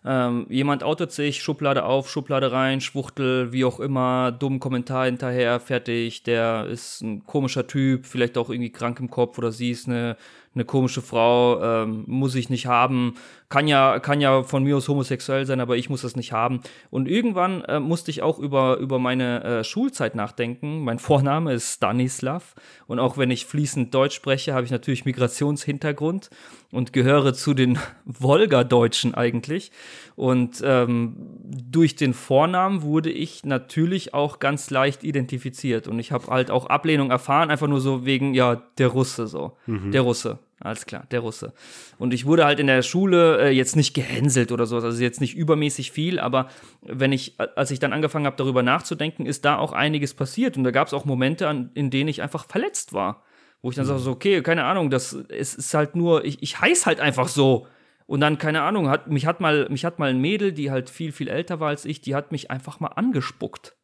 [0.05, 5.61] Ähm, jemand outet sich, Schublade auf, Schublade rein, Schwuchtel, wie auch immer, dummen Kommentar hinterher,
[5.61, 9.88] fertig, der ist ein komischer Typ, vielleicht auch irgendwie krank im Kopf oder sie ist
[9.88, 10.17] eine
[10.55, 13.14] eine komische Frau, ähm, muss ich nicht haben,
[13.49, 16.61] kann ja, kann ja von mir aus homosexuell sein, aber ich muss das nicht haben.
[16.90, 20.83] Und irgendwann äh, musste ich auch über, über meine äh, Schulzeit nachdenken.
[20.83, 22.55] Mein Vorname ist Stanislav
[22.87, 26.31] und auch wenn ich fließend Deutsch spreche, habe ich natürlich Migrationshintergrund
[26.73, 29.71] und gehöre zu den Wolgadeutschen eigentlich.
[30.17, 35.88] Und ähm, durch den Vornamen wurde ich natürlich auch ganz leicht identifiziert.
[35.88, 39.57] Und ich habe halt auch Ablehnung erfahren, einfach nur so wegen, ja, der Russe so.
[39.67, 39.93] Mhm.
[39.93, 40.38] Der Russe.
[40.61, 41.53] Alles klar, der Russe.
[41.99, 45.21] Und ich wurde halt in der Schule äh, jetzt nicht gehänselt oder so, also jetzt
[45.21, 46.49] nicht übermäßig viel, aber
[46.81, 50.57] wenn ich, als ich dann angefangen habe, darüber nachzudenken, ist da auch einiges passiert.
[50.57, 53.25] Und da gab es auch Momente, an, in denen ich einfach verletzt war.
[53.62, 53.88] Wo ich dann mhm.
[53.88, 57.29] sage, so, okay, keine Ahnung, das es ist halt nur, ich, ich heiß halt einfach
[57.29, 57.67] so.
[58.07, 60.90] Und dann, keine Ahnung, hat, mich, hat mal, mich hat mal ein Mädel, die halt
[60.90, 63.77] viel, viel älter war als ich, die hat mich einfach mal angespuckt,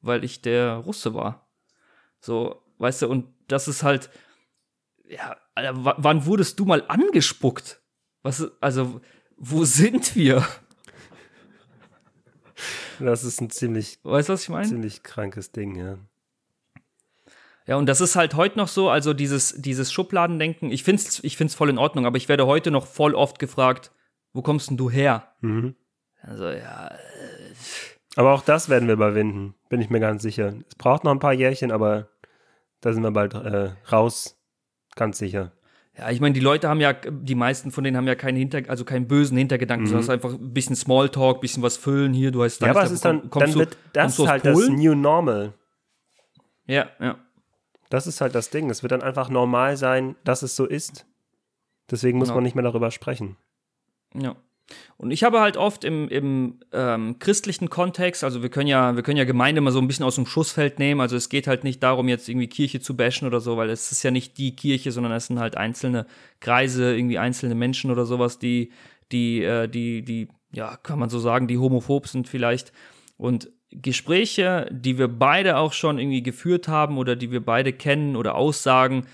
[0.00, 1.46] weil ich der Russe war.
[2.18, 4.10] So, weißt du, und das ist halt,
[5.08, 7.80] ja, Alter, wann wurdest du mal angespuckt?
[8.22, 9.00] Was, also,
[9.36, 10.46] wo sind wir?
[12.98, 14.66] Das ist ein ziemlich, weißt was ich meine?
[14.66, 15.98] Ziemlich krankes Ding, ja.
[17.66, 21.36] Ja, und das ist halt heute noch so, also dieses, dieses Schubladendenken, ich find's, ich
[21.36, 23.90] find's voll in Ordnung, aber ich werde heute noch voll oft gefragt,
[24.32, 25.32] wo kommst denn du her?
[25.40, 25.74] Mhm.
[26.22, 26.88] Also, ja.
[26.88, 26.98] Äh,
[28.14, 30.54] aber auch das werden wir überwinden, bin ich mir ganz sicher.
[30.68, 32.08] Es braucht noch ein paar Jährchen, aber
[32.80, 34.35] da sind wir bald äh, raus,
[34.96, 35.52] ganz sicher.
[35.96, 38.62] Ja, ich meine, die Leute haben ja, die meisten von denen haben ja keinen Hinter,
[38.68, 39.88] also keinen bösen Hintergedanken, mhm.
[39.88, 42.82] sondern ist einfach ein bisschen Smalltalk, ein bisschen was füllen hier, du hast Ja, aber
[42.82, 45.54] es ist dann, dann wird das halt das New Normal.
[46.66, 47.16] Ja, ja.
[47.88, 48.68] Das ist halt das Ding.
[48.68, 51.06] Es wird dann einfach normal sein, dass es so ist.
[51.90, 52.38] Deswegen muss genau.
[52.38, 53.36] man nicht mehr darüber sprechen.
[54.12, 54.34] Ja.
[54.96, 59.02] Und ich habe halt oft im, im ähm, christlichen Kontext, also wir können ja, wir
[59.02, 61.00] können ja Gemeinde mal so ein bisschen aus dem Schussfeld nehmen.
[61.00, 63.92] Also es geht halt nicht darum, jetzt irgendwie Kirche zu bashen oder so, weil es
[63.92, 66.06] ist ja nicht die Kirche, sondern es sind halt einzelne
[66.40, 68.72] Kreise, irgendwie einzelne Menschen oder sowas, die,
[69.12, 72.72] die, äh, die, die, ja, kann man so sagen, die homophob sind vielleicht.
[73.16, 78.16] Und Gespräche, die wir beide auch schon irgendwie geführt haben oder die wir beide kennen
[78.16, 79.06] oder Aussagen,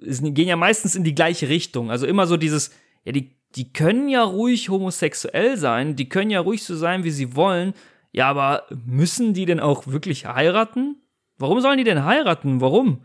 [0.00, 1.90] gehen ja meistens in die gleiche Richtung.
[1.90, 2.70] Also immer so dieses,
[3.04, 7.10] ja, die, die können ja ruhig homosexuell sein, die können ja ruhig so sein, wie
[7.10, 7.72] sie wollen.
[8.12, 10.96] Ja, aber müssen die denn auch wirklich heiraten?
[11.38, 12.60] Warum sollen die denn heiraten?
[12.60, 13.04] Warum?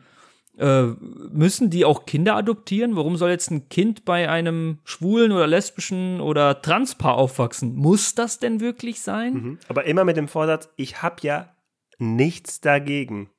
[0.57, 0.93] Äh,
[1.31, 2.95] müssen die auch Kinder adoptieren?
[2.95, 7.75] Warum soll jetzt ein Kind bei einem schwulen oder lesbischen oder Transpaar aufwachsen?
[7.75, 9.33] Muss das denn wirklich sein?
[9.33, 9.59] Mhm.
[9.69, 11.55] Aber immer mit dem Vorsatz, ich habe ja
[11.97, 13.29] nichts dagegen.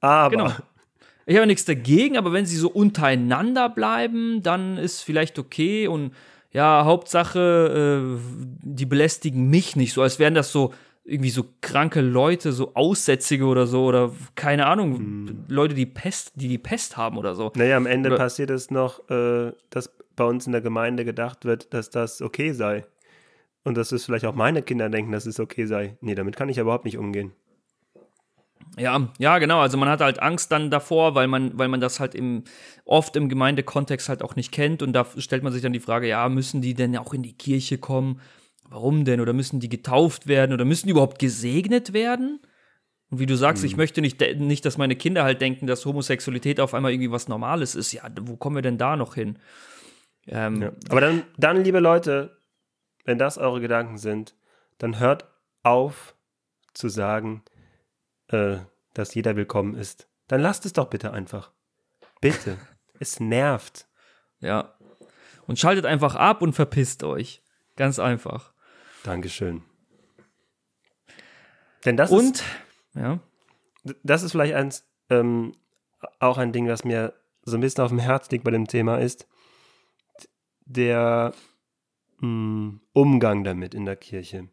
[0.00, 0.30] Aber.
[0.30, 0.52] Genau.
[1.26, 6.12] Ich habe nichts dagegen, aber wenn sie so untereinander bleiben, dann ist vielleicht okay und
[6.54, 8.20] ja, Hauptsache, äh,
[8.62, 10.72] die belästigen mich nicht, so als wären das so
[11.04, 15.44] irgendwie so kranke Leute, so Aussätzige oder so oder keine Ahnung, hm.
[15.48, 17.52] Leute, die Pest, die die Pest haben oder so.
[17.56, 21.44] Naja, am Ende oder, passiert es noch, äh, dass bei uns in der Gemeinde gedacht
[21.44, 22.86] wird, dass das okay sei.
[23.64, 25.96] Und dass es vielleicht auch meine Kinder denken, dass es okay sei.
[26.00, 27.32] Nee, damit kann ich überhaupt nicht umgehen.
[28.76, 29.60] Ja, ja, genau.
[29.60, 32.44] Also man hat halt Angst dann davor, weil man, weil man das halt im,
[32.84, 34.82] oft im Gemeindekontext halt auch nicht kennt.
[34.82, 37.36] Und da stellt man sich dann die Frage, ja, müssen die denn auch in die
[37.36, 38.20] Kirche kommen?
[38.68, 39.20] Warum denn?
[39.20, 40.52] Oder müssen die getauft werden?
[40.52, 42.40] Oder müssen die überhaupt gesegnet werden?
[43.10, 43.68] Und wie du sagst, hm.
[43.68, 47.28] ich möchte nicht, nicht, dass meine Kinder halt denken, dass Homosexualität auf einmal irgendwie was
[47.28, 47.92] Normales ist.
[47.92, 49.38] Ja, wo kommen wir denn da noch hin?
[50.26, 50.72] Ähm, ja.
[50.88, 52.38] Aber dann, dann, liebe Leute,
[53.04, 54.34] wenn das eure Gedanken sind,
[54.78, 55.26] dann hört
[55.62, 56.16] auf
[56.72, 57.42] zu sagen,
[58.28, 58.58] äh,
[58.94, 60.08] dass jeder willkommen ist.
[60.28, 61.50] Dann lasst es doch bitte einfach.
[62.20, 62.56] Bitte.
[62.98, 63.88] es nervt.
[64.40, 64.74] Ja.
[65.46, 67.42] Und schaltet einfach ab und verpisst euch.
[67.76, 68.52] Ganz einfach.
[69.02, 69.62] Dankeschön.
[71.84, 72.44] Denn das und, ist.
[72.94, 73.20] ja.
[74.02, 75.52] Das ist vielleicht eins, ähm,
[76.18, 78.98] auch ein Ding, was mir so ein bisschen auf dem Herz liegt bei dem Thema,
[78.98, 79.28] ist
[80.64, 81.34] der
[82.18, 84.48] mh, hm, Umgang damit in der Kirche.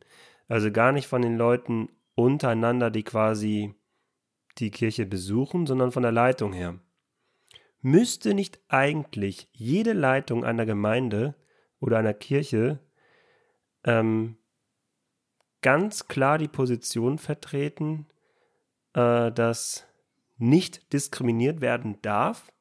[0.50, 1.90] Also gar nicht von den Leuten
[2.22, 3.74] untereinander, die quasi
[4.58, 6.80] die Kirche besuchen, sondern von der Leitung her.
[7.82, 11.36] Müsste nicht eigentlich jede Leitung einer Gemeinde
[11.80, 12.80] oder einer Kirche
[13.84, 14.38] ähm,
[15.62, 18.08] ganz klar die Position vertreten,
[18.94, 19.88] äh, dass
[20.38, 22.52] nicht diskriminiert werden darf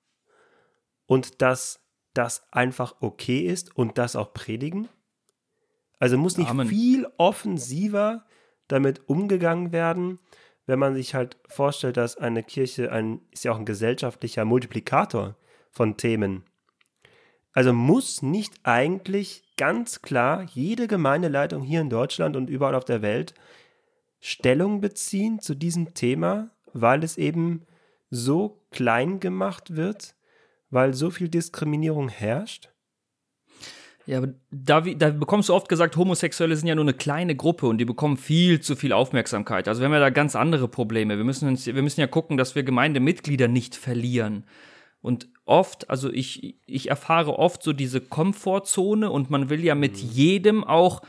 [1.07, 1.81] und dass
[2.14, 4.88] das einfach okay ist und das auch predigen?
[5.99, 6.66] Also muss nicht Amen.
[6.66, 8.25] viel offensiver
[8.72, 10.18] damit umgegangen werden,
[10.66, 15.37] wenn man sich halt vorstellt, dass eine Kirche ein, ist ja auch ein gesellschaftlicher Multiplikator
[15.70, 16.44] von Themen.
[17.52, 23.02] Also muss nicht eigentlich ganz klar jede Gemeindeleitung hier in Deutschland und überall auf der
[23.02, 23.35] Welt
[24.20, 27.66] Stellung beziehen zu diesem Thema, weil es eben
[28.11, 30.14] so klein gemacht wird,
[30.68, 32.70] weil so viel Diskriminierung herrscht?
[34.11, 37.68] Ja, aber da, da bekommst du oft gesagt, Homosexuelle sind ja nur eine kleine Gruppe
[37.68, 39.68] und die bekommen viel zu viel Aufmerksamkeit.
[39.68, 41.16] Also wir haben ja da ganz andere Probleme.
[41.16, 44.42] Wir müssen, uns, wir müssen ja gucken, dass wir Gemeindemitglieder nicht verlieren.
[45.01, 50.03] Und oft, also ich, ich erfahre oft so diese Komfortzone und man will ja mit
[50.03, 50.11] mhm.
[50.11, 51.03] jedem auch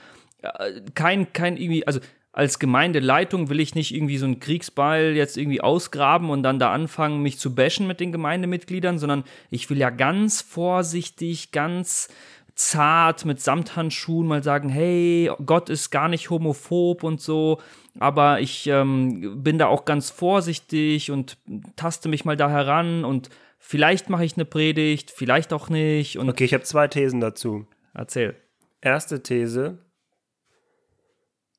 [0.44, 2.02] äh, kein, kein irgendwie, also
[2.34, 6.72] als Gemeindeleitung will ich nicht irgendwie so einen Kriegsball jetzt irgendwie ausgraben und dann da
[6.72, 12.08] anfangen, mich zu bashen mit den Gemeindemitgliedern, sondern ich will ja ganz vorsichtig, ganz
[12.56, 17.60] zart mit Samthandschuhen mal sagen, hey, Gott ist gar nicht homophob und so,
[18.00, 21.38] aber ich ähm, bin da auch ganz vorsichtig und
[21.76, 26.18] taste mich mal da heran und vielleicht mache ich eine Predigt, vielleicht auch nicht.
[26.18, 27.68] Und okay, ich habe zwei Thesen dazu.
[27.94, 28.36] Erzähl.
[28.82, 29.80] Erste These.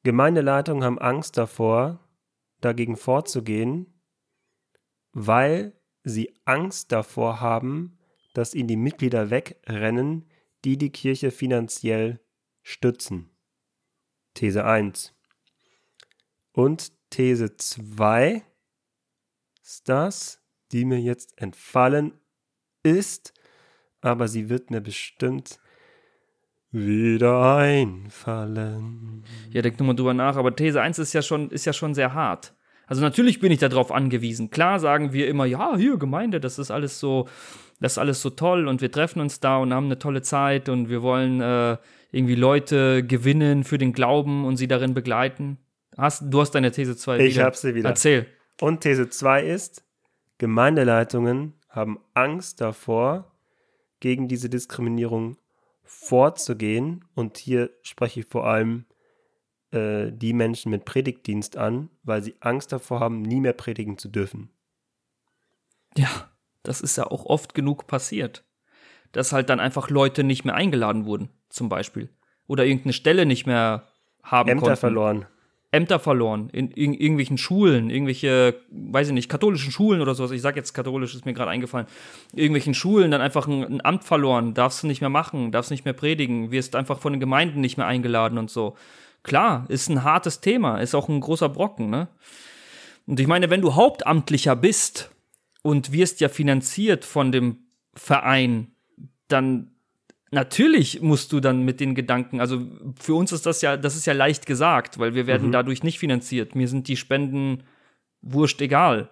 [0.03, 2.01] Gemeindeleitungen haben Angst davor,
[2.61, 3.87] dagegen vorzugehen,
[5.13, 7.99] weil sie Angst davor haben,
[8.35, 10.27] dass ihnen die Mitglieder wegrennen,
[10.65, 12.21] die die Kirche finanziell
[12.63, 13.31] stützen.
[14.35, 15.15] These 1.
[16.53, 18.43] Und These 2
[19.63, 22.19] ist das, die mir jetzt entfallen
[22.83, 23.33] ist,
[24.01, 25.61] aber sie wird mir bestimmt
[26.71, 29.25] wieder einfallen.
[29.51, 31.95] Ja, denk nur mal drüber nach, aber These 1 ist ja schon, ist ja schon
[31.95, 32.55] sehr hart.
[32.93, 34.51] Also natürlich bin ich darauf angewiesen.
[34.51, 37.27] Klar sagen wir immer, ja, hier Gemeinde, das ist alles so
[37.81, 40.69] das ist alles so toll und wir treffen uns da und haben eine tolle Zeit
[40.69, 41.79] und wir wollen äh,
[42.11, 45.57] irgendwie Leute gewinnen für den Glauben und sie darin begleiten.
[45.97, 47.47] Hast, du hast deine These 2 Ich wieder.
[47.47, 47.89] habe sie wieder.
[47.89, 48.27] Erzähl.
[48.61, 49.87] Und These 2 ist,
[50.37, 53.33] Gemeindeleitungen haben Angst davor,
[54.01, 55.39] gegen diese Diskriminierung
[55.83, 57.07] vorzugehen.
[57.15, 58.85] Und hier spreche ich vor allem
[59.73, 64.09] äh, die Menschen mit Predigtdienst an, weil sie Angst davor haben, nie mehr predigen zu
[64.09, 64.51] dürfen.
[65.97, 66.09] Ja,
[66.63, 68.45] das ist ja auch oft genug passiert.
[69.13, 72.09] Dass halt dann einfach Leute nicht mehr eingeladen wurden, zum Beispiel.
[72.47, 73.89] Oder irgendeine Stelle nicht mehr
[74.23, 74.81] haben Ämter konnten.
[74.81, 75.27] verloren.
[75.71, 76.51] Ämter verloren.
[76.51, 80.31] In, in, irgendwelchen Schulen, irgendwelche, weiß ich nicht, katholischen Schulen oder sowas.
[80.31, 81.87] Ich sag jetzt katholisch, ist mir gerade eingefallen.
[82.35, 84.53] Irgendwelchen Schulen dann einfach ein, ein Amt verloren.
[84.53, 87.79] Darfst du nicht mehr machen, darfst nicht mehr predigen, wirst einfach von den Gemeinden nicht
[87.79, 88.77] mehr eingeladen und so.
[89.23, 92.09] Klar, ist ein hartes Thema, ist auch ein großer Brocken, ne?
[93.07, 95.13] Und ich meine, wenn du Hauptamtlicher bist,
[95.63, 97.59] und wirst ja finanziert von dem
[97.95, 98.73] Verein,
[99.29, 99.71] dann
[100.31, 102.67] natürlich musst du dann mit den Gedanken, also
[103.01, 105.53] für uns ist das ja, das ist ja leicht gesagt, weil wir werden mhm.
[105.53, 106.55] dadurch nicht finanziert.
[106.55, 107.63] Mir sind die Spenden
[108.21, 109.11] wurscht egal.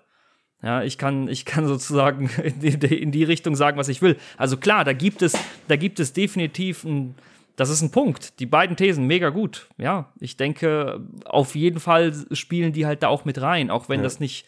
[0.63, 4.17] Ja, ich kann, ich kann sozusagen in die, in die Richtung sagen, was ich will.
[4.37, 5.33] Also klar, da gibt es,
[5.69, 7.15] da gibt es definitiv ein,
[7.61, 8.41] das ist ein Punkt.
[8.41, 9.69] Die beiden Thesen, mega gut.
[9.77, 14.01] Ja, ich denke, auf jeden Fall spielen die halt da auch mit rein, auch wenn
[14.01, 14.05] ja.
[14.05, 14.47] das nicht,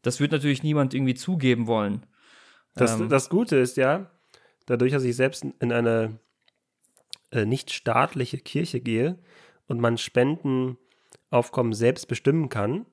[0.00, 2.06] das wird natürlich niemand irgendwie zugeben wollen.
[2.74, 4.10] Das, ähm, das Gute ist ja,
[4.64, 6.18] dadurch, dass ich selbst in eine
[7.30, 9.18] äh, nicht staatliche Kirche gehe
[9.66, 12.86] und man Spendenaufkommen selbst bestimmen kann,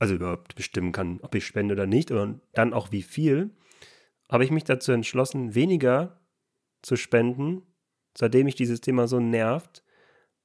[0.00, 3.50] also überhaupt bestimmen kann, ob ich spende oder nicht, und dann auch wie viel,
[4.28, 6.18] habe ich mich dazu entschlossen, weniger
[6.82, 7.62] zu spenden,
[8.16, 9.82] seitdem mich dieses Thema so nervt,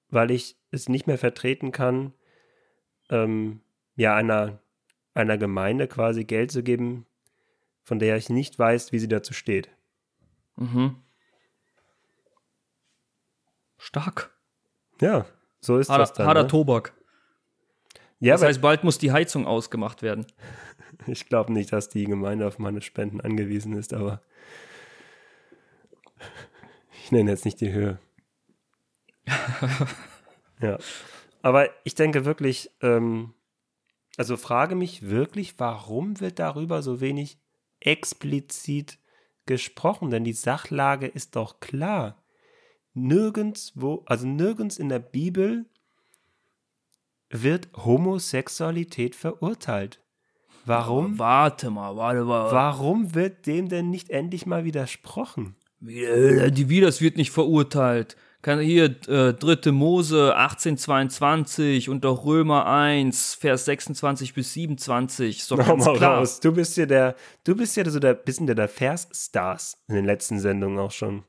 [0.10, 2.14] weil ich es nicht mehr vertreten kann,
[3.10, 3.62] ähm,
[3.96, 4.60] ja, einer,
[5.14, 7.06] einer Gemeinde quasi Geld zu geben,
[7.84, 9.70] von der ich nicht weiß, wie sie dazu steht.
[10.56, 10.96] Mhm.
[13.78, 14.32] Stark.
[15.02, 15.26] Ja,
[15.62, 16.28] so ist harder, das dann.
[16.28, 16.48] Harder ne?
[16.48, 16.94] Tobak.
[18.20, 20.26] Ja, das heißt, bald muss die Heizung ausgemacht werden.
[21.08, 24.22] ich glaube nicht, dass die Gemeinde auf meine Spenden angewiesen ist, aber
[27.10, 27.98] ich nenne jetzt nicht die Höhe.
[30.62, 30.78] ja.
[31.42, 33.34] Aber ich denke wirklich, ähm,
[34.16, 37.40] also frage mich wirklich, warum wird darüber so wenig
[37.80, 39.00] explizit
[39.48, 40.12] gesprochen?
[40.12, 42.22] Denn die Sachlage ist doch klar.
[42.94, 45.66] Nirgends wo, also nirgends in der Bibel
[47.32, 50.00] wird Homosexualität verurteilt.
[50.64, 51.18] Warum?
[51.18, 52.52] warte mal, warte mal.
[52.52, 55.56] Warum wird dem denn nicht endlich mal widersprochen?
[55.82, 58.16] Wie, wie das wird nicht verurteilt.
[58.42, 65.58] Kann hier äh, dritte Mose 1822 und auch Römer 1 Vers 26 bis 27 so
[65.58, 66.20] ganz klar.
[66.20, 66.40] Raus.
[66.40, 70.06] Du bist ja der du bist ja so der bisschen der, der Vers-Stars in den
[70.06, 71.24] letzten Sendungen auch schon.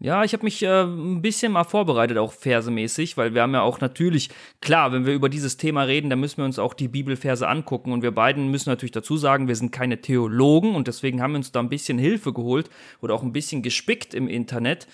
[0.00, 3.62] Ja, ich habe mich äh, ein bisschen mal vorbereitet, auch versemäßig, weil wir haben ja
[3.62, 4.30] auch natürlich,
[4.60, 7.90] klar, wenn wir über dieses Thema reden, dann müssen wir uns auch die Bibelverse angucken
[7.90, 11.38] und wir beiden müssen natürlich dazu sagen, wir sind keine Theologen und deswegen haben wir
[11.38, 14.86] uns da ein bisschen Hilfe geholt oder auch ein bisschen gespickt im Internet.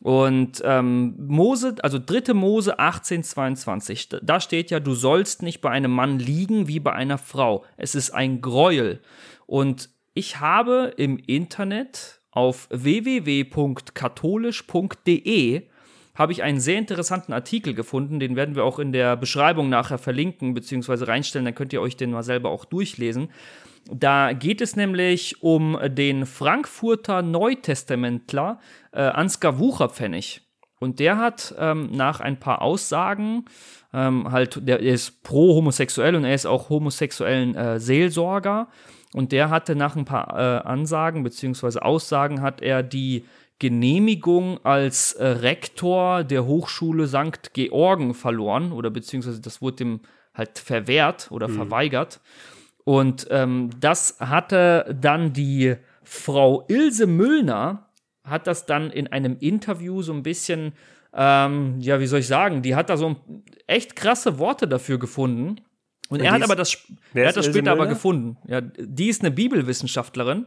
[0.00, 5.92] Und ähm, Mose, also dritte Mose 1822, da steht ja, du sollst nicht bei einem
[5.92, 7.64] Mann liegen wie bei einer Frau.
[7.76, 9.00] Es ist ein Gräuel.
[9.46, 15.62] Und ich habe im Internet auf www.katholisch.de
[16.14, 19.98] habe ich einen sehr interessanten Artikel gefunden, den werden wir auch in der Beschreibung nachher
[19.98, 21.04] verlinken bzw.
[21.04, 23.30] reinstellen, dann könnt ihr euch den mal selber auch durchlesen.
[23.90, 28.60] Da geht es nämlich um den Frankfurter Neutestamentler
[28.92, 30.42] äh, Ansgar Wucherpfennig.
[30.78, 33.46] Und der hat ähm, nach ein paar Aussagen,
[33.92, 38.68] ähm, halt, der, ist pro homosexuell und er ist auch homosexuellen äh, Seelsorger
[39.14, 41.78] und der hatte nach ein paar äh, Ansagen bzw.
[41.80, 43.24] Aussagen hat er die
[43.58, 47.52] Genehmigung als äh, Rektor der Hochschule St.
[47.54, 50.00] Georgen verloren oder beziehungsweise das wurde ihm
[50.34, 51.54] halt verwehrt oder mhm.
[51.54, 52.20] verweigert.
[52.84, 57.88] Und ähm, das hatte dann die Frau Ilse Müllner,
[58.24, 60.72] hat das dann in einem Interview so ein bisschen,
[61.12, 63.16] ähm, ja, wie soll ich sagen, die hat da so
[63.66, 65.60] echt krasse Worte dafür gefunden.
[66.08, 66.76] Und, er hat aber das,
[67.14, 68.36] er hat das später aber gefunden.
[68.46, 70.46] Ja, die ist eine Bibelwissenschaftlerin,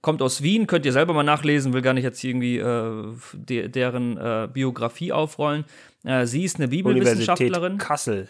[0.00, 3.68] kommt aus Wien, könnt ihr selber mal nachlesen, will gar nicht jetzt irgendwie äh, de,
[3.68, 5.64] deren äh, Biografie aufrollen.
[6.04, 7.72] Äh, sie ist eine Bibelwissenschaftlerin.
[7.72, 8.28] Universität Kassel.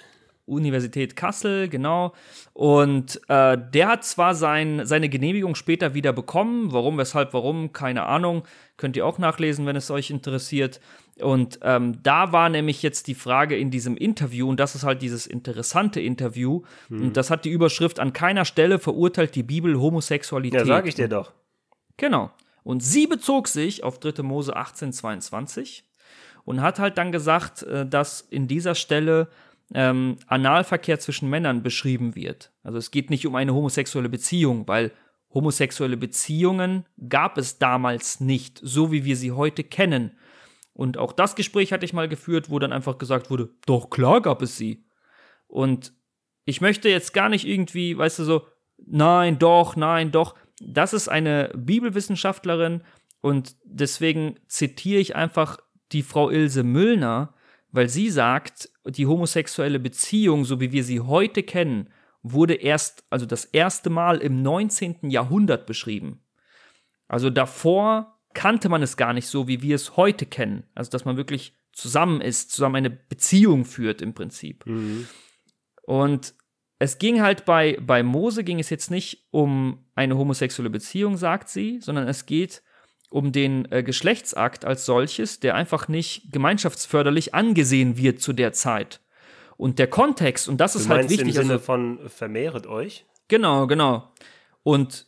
[0.48, 2.14] Universität Kassel, genau.
[2.52, 6.72] Und äh, der hat zwar sein, seine Genehmigung später wieder bekommen.
[6.72, 8.44] Warum, weshalb, warum, keine Ahnung.
[8.76, 10.80] Könnt ihr auch nachlesen, wenn es euch interessiert.
[11.20, 15.02] Und ähm, da war nämlich jetzt die Frage in diesem Interview, und das ist halt
[15.02, 17.02] dieses interessante Interview, hm.
[17.02, 20.60] und das hat die Überschrift, an keiner Stelle verurteilt die Bibel Homosexualität.
[20.60, 21.32] Ja, sag ich dir doch.
[21.96, 22.30] Genau.
[22.62, 24.22] Und sie bezog sich auf 3.
[24.22, 25.84] Mose 1822
[26.44, 29.28] und hat halt dann gesagt, äh, dass in dieser Stelle
[29.74, 32.52] ähm, Analverkehr zwischen Männern beschrieben wird.
[32.62, 34.92] Also es geht nicht um eine homosexuelle Beziehung, weil
[35.32, 40.12] homosexuelle Beziehungen gab es damals nicht, so wie wir sie heute kennen.
[40.72, 44.22] Und auch das Gespräch hatte ich mal geführt, wo dann einfach gesagt wurde, doch klar
[44.22, 44.84] gab es sie.
[45.48, 45.92] Und
[46.44, 48.46] ich möchte jetzt gar nicht irgendwie, weißt du, so,
[48.86, 50.34] nein, doch, nein, doch.
[50.60, 52.82] Das ist eine Bibelwissenschaftlerin
[53.20, 55.58] und deswegen zitiere ich einfach
[55.92, 57.34] die Frau Ilse Müllner,
[57.70, 61.90] weil sie sagt, die homosexuelle Beziehung, so wie wir sie heute kennen,
[62.22, 65.10] wurde erst, also das erste Mal im 19.
[65.10, 66.20] Jahrhundert beschrieben.
[67.06, 70.64] Also davor kannte man es gar nicht so, wie wir es heute kennen.
[70.74, 74.66] Also, dass man wirklich zusammen ist, zusammen eine Beziehung führt im Prinzip.
[74.66, 75.06] Mhm.
[75.82, 76.34] Und
[76.78, 81.48] es ging halt bei, bei Mose ging es jetzt nicht um eine homosexuelle Beziehung, sagt
[81.48, 82.62] sie, sondern es geht
[83.10, 89.00] um den äh, Geschlechtsakt als solches, der einfach nicht gemeinschaftsförderlich angesehen wird zu der Zeit.
[89.56, 91.28] Und der Kontext, und das du ist halt wichtig.
[91.28, 93.06] Im Sinne also, von vermehret euch?
[93.28, 94.12] Genau, genau.
[94.62, 95.06] Und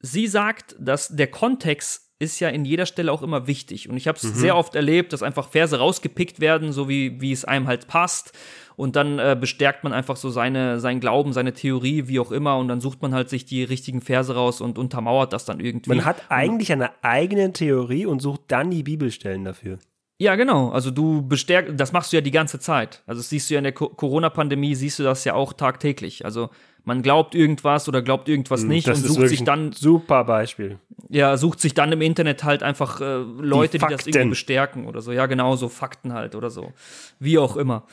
[0.00, 3.88] sie sagt, dass der Kontext ist ja in jeder Stelle auch immer wichtig.
[3.88, 4.34] Und ich habe es mhm.
[4.34, 8.32] sehr oft erlebt, dass einfach Verse rausgepickt werden, so wie, wie es einem halt passt.
[8.78, 12.58] Und dann äh, bestärkt man einfach so seine, sein Glauben, seine Theorie, wie auch immer.
[12.58, 15.90] Und dann sucht man halt sich die richtigen Verse raus und untermauert das dann irgendwie.
[15.90, 19.80] Man hat eigentlich eine eigene Theorie und sucht dann die Bibelstellen dafür.
[20.18, 20.70] Ja, genau.
[20.70, 23.02] Also du bestärkst, das machst du ja die ganze Zeit.
[23.04, 26.24] Also das siehst du ja in der Corona-Pandemie, siehst du das ja auch tagtäglich.
[26.24, 26.50] Also
[26.84, 30.78] man glaubt irgendwas oder glaubt irgendwas hm, nicht das und sucht sich dann super Beispiel.
[31.08, 34.86] Ja, sucht sich dann im Internet halt einfach äh, Leute, die, die, das irgendwie bestärken
[34.86, 35.10] oder so.
[35.10, 36.72] Ja, genau, so Fakten halt oder so.
[37.18, 37.84] Wie auch immer.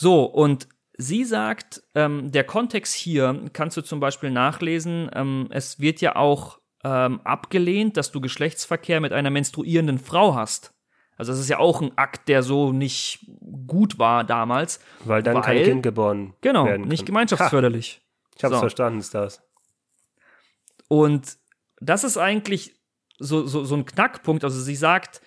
[0.00, 5.10] So, und sie sagt, ähm, der Kontext hier kannst du zum Beispiel nachlesen.
[5.12, 10.72] Ähm, es wird ja auch ähm, abgelehnt, dass du Geschlechtsverkehr mit einer menstruierenden Frau hast.
[11.18, 13.26] Also das ist ja auch ein Akt, der so nicht
[13.66, 14.80] gut war damals.
[15.04, 18.00] Weil dann weil, kein Kind geboren genau, werden nicht gemeinschaftsförderlich.
[18.00, 18.60] Ha, ich hab's so.
[18.60, 19.42] verstanden, ist das.
[20.88, 21.36] Und
[21.78, 22.74] das ist eigentlich
[23.18, 24.44] so, so, so ein Knackpunkt.
[24.44, 25.20] Also sie sagt,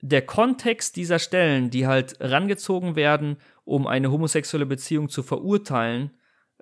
[0.00, 6.10] der Kontext dieser Stellen, die halt rangezogen werden, um eine homosexuelle Beziehung zu verurteilen,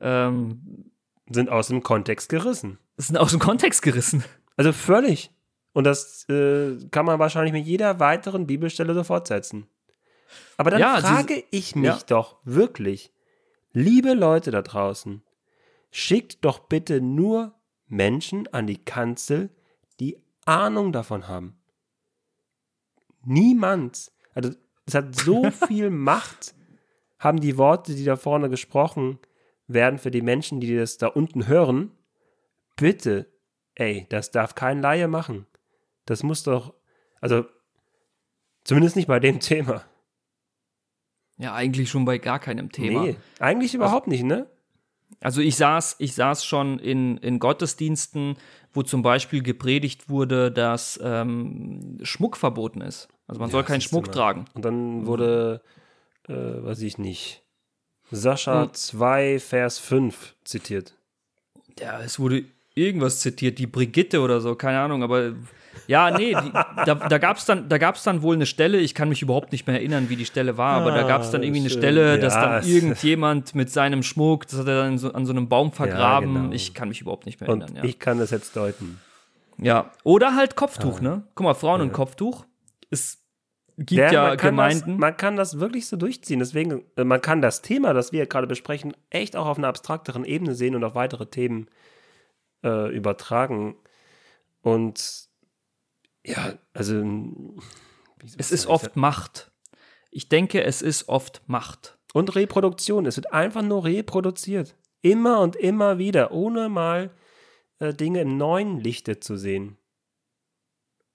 [0.01, 0.91] ähm,
[1.31, 2.79] sind aus dem Kontext gerissen.
[2.97, 4.25] Sind aus dem Kontext gerissen.
[4.57, 5.31] Also völlig.
[5.73, 9.67] Und das äh, kann man wahrscheinlich mit jeder weiteren Bibelstelle so fortsetzen.
[10.57, 11.99] Aber dann ja, frage ich mich ja.
[12.07, 13.13] doch wirklich,
[13.73, 15.23] liebe Leute da draußen,
[15.91, 17.55] schickt doch bitte nur
[17.87, 19.51] Menschen an die Kanzel,
[19.99, 21.59] die Ahnung davon haben.
[23.25, 24.51] Niemand, also
[24.87, 26.55] es hat so viel Macht,
[27.21, 29.21] haben die Worte, die da vorne gesprochen
[29.69, 31.93] werden für die Menschen, die das da unten hören.
[32.77, 33.31] Bitte,
[33.77, 35.47] ey, das darf kein Laie machen.
[36.07, 36.75] Das muss doch,
[37.21, 37.45] also
[38.65, 39.85] zumindest nicht bei dem Thema.
[41.37, 43.05] Ja, eigentlich schon bei gar keinem Thema.
[43.05, 44.47] Nee, eigentlich überhaupt also, nicht, ne?
[45.21, 48.37] Also ich saß, ich saß schon in, in Gottesdiensten,
[48.73, 53.09] wo zum Beispiel gepredigt wurde, dass ähm, Schmuck verboten ist.
[53.27, 54.47] Also man ja, soll keinen Schmuck tragen.
[54.55, 55.63] Und dann wurde,
[56.31, 57.43] äh, weiß ich nicht,
[58.11, 58.75] Sascha hm.
[58.75, 60.95] 2, Vers 5 zitiert.
[61.79, 65.33] Ja, es wurde irgendwas zitiert, die Brigitte oder so, keine Ahnung, aber
[65.87, 66.53] ja, nee, die,
[66.87, 69.77] da, da gab es dann, dann wohl eine Stelle, ich kann mich überhaupt nicht mehr
[69.77, 72.35] erinnern, wie die Stelle war, aber ah, da gab es dann irgendwie eine Stelle, dass
[72.35, 75.73] ja, dann irgendjemand mit seinem Schmuck, das hat er dann so, an so einem Baum
[75.73, 76.35] vergraben.
[76.35, 76.55] Ja, genau.
[76.55, 77.71] Ich kann mich überhaupt nicht mehr erinnern.
[77.71, 77.85] Und ja.
[77.85, 79.01] ich kann das jetzt deuten.
[79.59, 81.03] Ja, oder halt Kopftuch, ah.
[81.03, 81.23] ne?
[81.35, 82.45] Guck mal, Frauen und Kopftuch.
[82.91, 83.20] Es
[83.87, 84.91] gibt ja, ja man Gemeinden.
[84.93, 86.39] Das, man kann das wirklich so durchziehen.
[86.39, 90.25] Deswegen, äh, man kann das Thema, das wir gerade besprechen, echt auch auf einer abstrakteren
[90.25, 91.69] Ebene sehen und auf weitere Themen
[92.63, 93.77] äh, übertragen.
[94.63, 95.29] Und
[96.25, 97.03] ja, also.
[98.37, 99.51] Es ist oft Macht.
[100.11, 101.99] Ich denke, es ist oft Macht.
[102.13, 103.07] Und Reproduktion.
[103.07, 104.77] Es wird einfach nur reproduziert.
[105.01, 107.11] Immer und immer wieder, ohne mal
[107.79, 109.79] äh, Dinge im neuen Lichte zu sehen.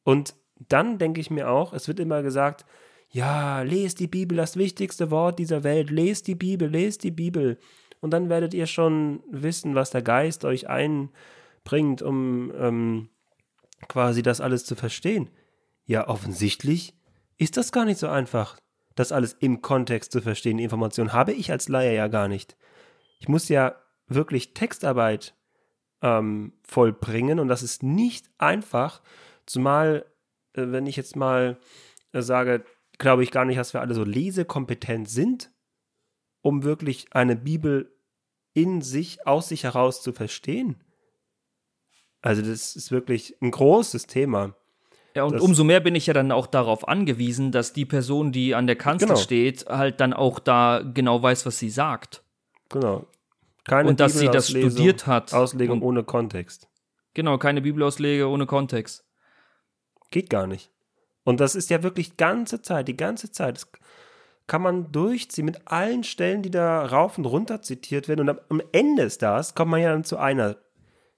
[0.03, 2.65] Und dann denke ich mir auch, es wird immer gesagt,
[3.11, 7.57] ja, lest die Bibel, das wichtigste Wort dieser Welt, lest die Bibel, lest die Bibel.
[8.01, 13.09] Und dann werdet ihr schon wissen, was der Geist euch einbringt, um ähm,
[13.87, 15.29] quasi das alles zu verstehen.
[15.85, 16.93] Ja, offensichtlich
[17.37, 18.57] ist das gar nicht so einfach,
[18.95, 20.57] das alles im Kontext zu verstehen.
[20.57, 22.57] Die Information habe ich als Laie ja gar nicht.
[23.19, 23.75] Ich muss ja
[24.07, 25.35] wirklich Textarbeit
[26.01, 29.01] ähm, vollbringen und das ist nicht einfach,
[29.45, 30.05] zumal,
[30.55, 31.57] wenn ich jetzt mal
[32.11, 32.63] äh, sage,
[32.97, 35.51] glaube ich gar nicht, dass wir alle so lesekompetent sind,
[36.41, 37.91] um wirklich eine Bibel
[38.53, 40.83] in sich, aus sich heraus zu verstehen.
[42.21, 44.55] Also das ist wirklich ein großes Thema.
[45.15, 48.31] Ja, und das, umso mehr bin ich ja dann auch darauf angewiesen, dass die Person,
[48.31, 49.19] die an der Kanzel genau.
[49.19, 52.23] steht, halt dann auch da genau weiß, was sie sagt.
[52.69, 53.07] Genau.
[53.63, 55.33] Keine und dass sie das studiert hat.
[55.33, 56.67] Auslegung ohne Kontext.
[57.13, 59.04] Genau, keine Bibelauslegung ohne Kontext.
[60.15, 60.71] Geht gar nicht.
[61.25, 63.57] Und das ist ja wirklich die ganze Zeit, die ganze Zeit.
[63.57, 63.67] Das
[64.47, 68.29] kann man durchziehen mit allen Stellen, die da rauf und runter zitiert werden.
[68.29, 70.55] Und am Ende ist das, kommt man ja dann zu einer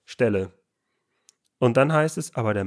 [0.04, 0.50] Stelle.
[1.60, 2.66] Und dann heißt es, aber der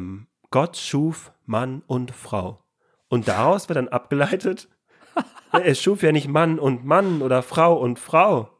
[0.51, 2.63] Gott schuf Mann und Frau.
[3.09, 4.69] Und daraus wird dann abgeleitet,
[5.51, 8.57] er schuf ja nicht Mann und Mann oder Frau und Frau,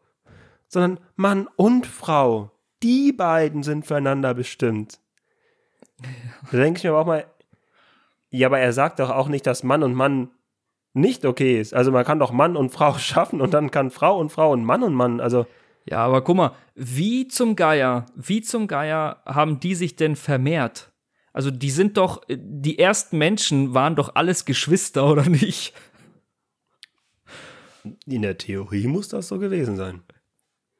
[0.67, 2.51] sondern Mann und Frau.
[2.83, 4.99] Die beiden sind füreinander bestimmt.
[6.51, 7.25] Da denke ich mir aber auch mal,
[8.31, 10.29] ja, aber er sagt doch auch nicht, dass Mann und Mann
[10.93, 11.73] nicht okay ist.
[11.73, 14.63] Also man kann doch Mann und Frau schaffen und dann kann Frau und Frau und
[14.63, 15.19] Mann und Mann.
[15.19, 15.45] Also
[15.85, 20.91] ja, aber guck mal, wie zum Geier, wie zum Geier haben die sich denn vermehrt?
[21.33, 25.73] Also die sind doch, die ersten Menschen waren doch alles Geschwister, oder nicht?
[28.05, 30.03] In der Theorie muss das so gewesen sein.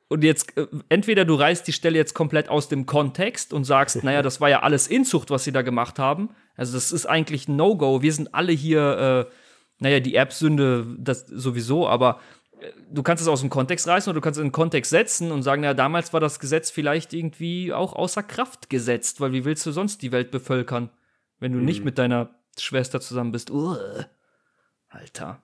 [0.08, 4.04] Und jetzt, äh, entweder du reißt die Stelle jetzt komplett aus dem Kontext und sagst,
[4.04, 6.30] naja, das war ja alles Inzucht, was sie da gemacht haben.
[6.56, 8.02] Also das ist eigentlich ein No-Go.
[8.02, 9.34] Wir sind alle hier, äh,
[9.80, 12.20] naja, die Erbsünde, das sowieso, aber
[12.60, 14.92] äh, du kannst es aus dem Kontext reißen oder du kannst es in den Kontext
[14.92, 19.32] setzen und sagen, ja, damals war das Gesetz vielleicht irgendwie auch außer Kraft gesetzt, weil
[19.32, 20.90] wie willst du sonst die Welt bevölkern,
[21.40, 21.66] wenn du mhm.
[21.66, 23.50] nicht mit deiner Schwester zusammen bist?
[23.50, 23.76] Uh,
[24.90, 25.42] Alter.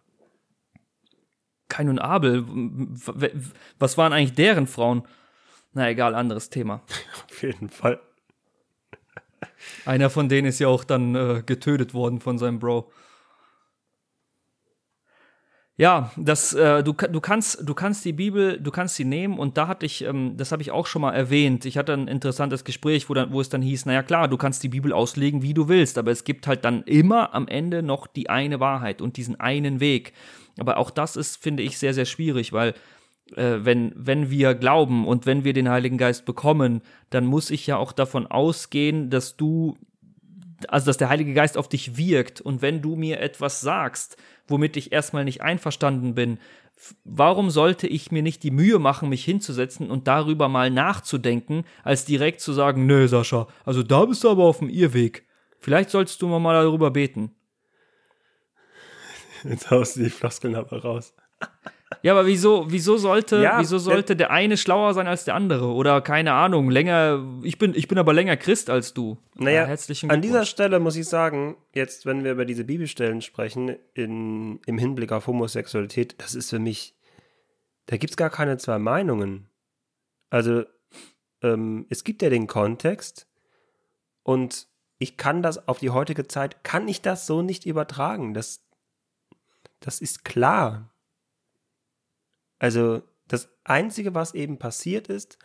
[1.70, 2.46] Kain und Abel,
[3.78, 5.04] was waren eigentlich deren Frauen?
[5.74, 6.82] Na egal, anderes Thema.
[7.30, 8.00] Auf jeden Fall.
[9.86, 12.92] Einer von denen ist ja auch dann äh, getötet worden von seinem Bro.
[15.80, 19.58] Ja, das, äh, du, du, kannst, du kannst die Bibel, du kannst sie nehmen und
[19.58, 21.66] da hatte ich, ähm, das habe ich auch schon mal erwähnt.
[21.66, 24.64] Ich hatte ein interessantes Gespräch, wo, dann, wo es dann hieß, naja klar, du kannst
[24.64, 28.08] die Bibel auslegen, wie du willst, aber es gibt halt dann immer am Ende noch
[28.08, 30.14] die eine Wahrheit und diesen einen Weg.
[30.58, 32.74] Aber auch das ist, finde ich, sehr, sehr schwierig, weil
[33.36, 37.68] äh, wenn, wenn wir glauben und wenn wir den Heiligen Geist bekommen, dann muss ich
[37.68, 39.78] ja auch davon ausgehen, dass du,
[40.68, 42.42] also dass der Heilige Geist auf dich wirkt.
[42.42, 44.18] Und wenn du mir etwas sagst,
[44.48, 46.40] womit ich erstmal nicht einverstanden bin,
[47.04, 52.06] warum sollte ich mir nicht die Mühe machen, mich hinzusetzen und darüber mal nachzudenken, als
[52.06, 55.26] direkt zu sagen, nö, Sascha, also da bist du aber auf dem Irrweg.
[55.60, 57.32] Vielleicht sollst du mal darüber beten.
[59.44, 61.14] Jetzt haust du die Floskeln aber raus.
[62.02, 65.68] Ja, aber wieso, wieso sollte, ja, wieso sollte der eine schlauer sein als der andere?
[65.68, 69.18] Oder keine Ahnung, länger, ich bin, ich bin aber länger Christ als du.
[69.36, 73.22] Naja, ja, herzlichen an dieser Stelle muss ich sagen, jetzt, wenn wir über diese Bibelstellen
[73.22, 76.94] sprechen, in, im Hinblick auf Homosexualität, das ist für mich,
[77.86, 79.50] da gibt es gar keine zwei Meinungen.
[80.30, 80.66] Also,
[81.42, 83.28] ähm, es gibt ja den Kontext
[84.24, 84.68] und
[85.00, 88.34] ich kann das auf die heutige Zeit, kann ich das so nicht übertragen.
[88.34, 88.62] Das,
[89.80, 90.90] das ist klar.
[92.60, 95.38] Also das Einzige, was eben passiert ist,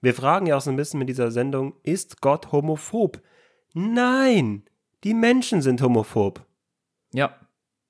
[0.00, 3.22] wir fragen ja auch so ein bisschen mit dieser Sendung, ist Gott homophob?
[3.72, 4.64] Nein,
[5.04, 6.44] die Menschen sind homophob.
[7.12, 7.36] Ja,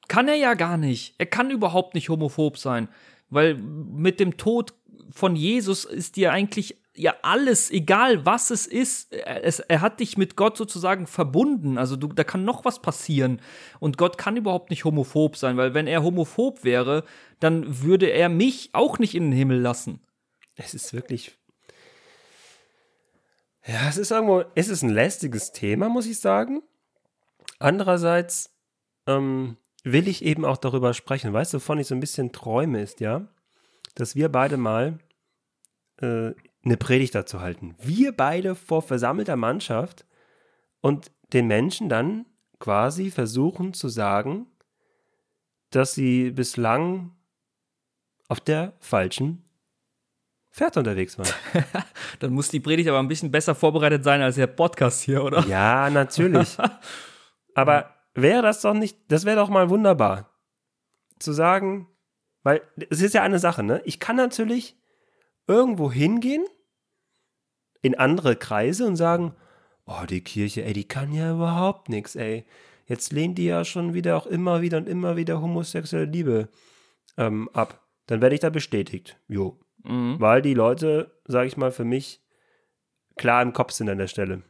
[0.09, 1.14] kann er ja gar nicht.
[1.18, 2.89] Er kann überhaupt nicht homophob sein,
[3.31, 4.75] weil mit dem Tod
[5.11, 10.18] von Jesus ist dir eigentlich ja alles, egal was es ist, es, er hat dich
[10.18, 11.78] mit Gott sozusagen verbunden.
[11.78, 13.40] Also du, da kann noch was passieren.
[13.80, 17.05] Und Gott kann überhaupt nicht homophob sein, weil wenn er homophob wäre,
[17.40, 20.01] dann würde er mich auch nicht in den Himmel lassen.
[20.57, 21.36] Es ist wirklich.
[23.66, 26.62] Ja, es ist irgendwo, es ist ein lästiges Thema, muss ich sagen.
[27.59, 28.51] Andererseits
[29.07, 31.32] ähm, will ich eben auch darüber sprechen.
[31.32, 33.28] Weißt du, wovon ich so ein bisschen träume, ist ja,
[33.95, 34.99] dass wir beide mal
[36.01, 36.32] äh,
[36.64, 37.74] eine Predigt dazu halten.
[37.82, 40.07] Wir beide vor versammelter Mannschaft
[40.80, 42.26] und den Menschen dann
[42.59, 44.47] quasi versuchen zu sagen,
[45.70, 47.16] dass sie bislang
[48.28, 49.45] auf der falschen
[50.53, 51.32] Pferd unterwegs waren.
[52.20, 55.45] dann muss die Predigt aber ein bisschen besser vorbereitet sein als der Podcast hier, oder?
[55.47, 56.59] Ja, natürlich.
[57.55, 60.30] aber wäre das doch nicht, das wäre doch mal wunderbar.
[61.18, 61.88] Zu sagen,
[62.43, 63.82] weil es ist ja eine Sache, ne?
[63.84, 64.76] Ich kann natürlich
[65.47, 66.45] irgendwo hingehen
[67.82, 69.34] in andere Kreise und sagen,
[69.86, 72.45] oh, die Kirche, ey, die kann ja überhaupt nichts, ey.
[72.86, 76.49] Jetzt lehnt die ja schon wieder auch immer wieder und immer wieder homosexuelle Liebe
[77.16, 77.86] ähm, ab.
[78.07, 79.18] Dann werde ich da bestätigt.
[79.28, 79.59] Jo.
[79.84, 80.16] Mhm.
[80.18, 82.22] Weil die Leute, sage ich mal, für mich
[83.16, 84.43] klar im Kopf sind an der Stelle.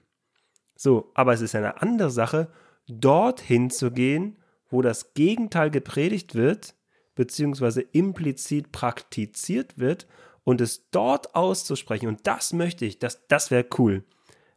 [0.76, 2.50] So, aber es ist eine andere Sache,
[2.88, 4.38] dorthin zu gehen,
[4.68, 6.74] wo das Gegenteil gepredigt wird,
[7.14, 10.06] beziehungsweise implizit praktiziert wird
[10.44, 12.08] und es dort auszusprechen.
[12.08, 14.04] Und das möchte ich, das, das wäre cool.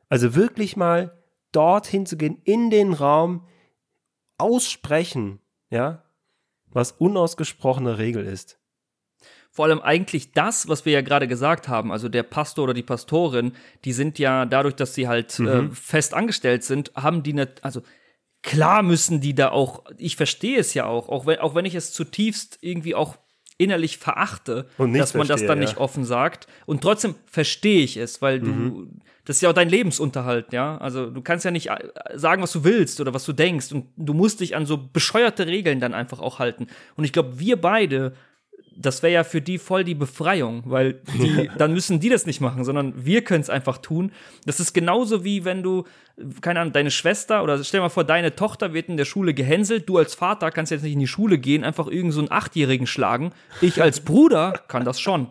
[0.09, 1.17] Also wirklich mal
[1.51, 3.47] dorthin zu gehen, in den Raum,
[4.37, 5.39] aussprechen,
[5.69, 6.03] ja,
[6.67, 8.59] was unausgesprochene Regel ist.
[9.49, 12.83] Vor allem eigentlich das, was wir ja gerade gesagt haben, also der Pastor oder die
[12.83, 13.53] Pastorin,
[13.85, 15.47] die sind ja dadurch, dass sie halt mhm.
[15.47, 17.81] äh, fest angestellt sind, haben die also
[18.45, 21.75] klar müssen die da auch, ich verstehe es ja auch, auch wenn, auch wenn ich
[21.75, 23.17] es zutiefst irgendwie auch
[23.57, 25.65] innerlich verachte, dass man das dann ja.
[25.65, 26.47] nicht offen sagt.
[26.65, 29.01] Und trotzdem verstehe ich es, weil du, mhm.
[29.25, 30.77] das ist ja auch dein Lebensunterhalt, ja.
[30.77, 33.71] Also du kannst ja nicht äh, sagen, was du willst oder was du denkst.
[33.71, 36.67] Und du musst dich an so bescheuerte Regeln dann einfach auch halten.
[36.95, 38.13] Und ich glaube, wir beide
[38.86, 42.41] das wäre ja für die voll die Befreiung, weil die, dann müssen die das nicht
[42.41, 44.11] machen, sondern wir können es einfach tun.
[44.45, 45.86] Das ist genauso wie wenn du,
[46.41, 49.33] keine Ahnung, deine Schwester oder stell dir mal vor, deine Tochter wird in der Schule
[49.33, 52.31] gehänselt, du als Vater kannst jetzt nicht in die Schule gehen, einfach irgendeinen so einen
[52.31, 53.31] Achtjährigen schlagen.
[53.61, 55.27] Ich als Bruder kann das schon.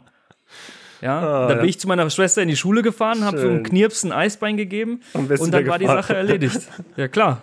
[1.00, 1.64] Ja, oh, da bin ja.
[1.64, 5.00] ich zu meiner Schwester in die Schule gefahren, habe so einen Knirps ein Eisbein gegeben
[5.12, 6.60] und, und dann war die Sache erledigt.
[6.96, 7.42] Ja, klar.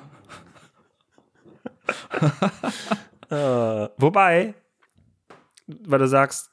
[3.30, 4.56] uh, wobei,
[5.84, 6.52] weil du sagst,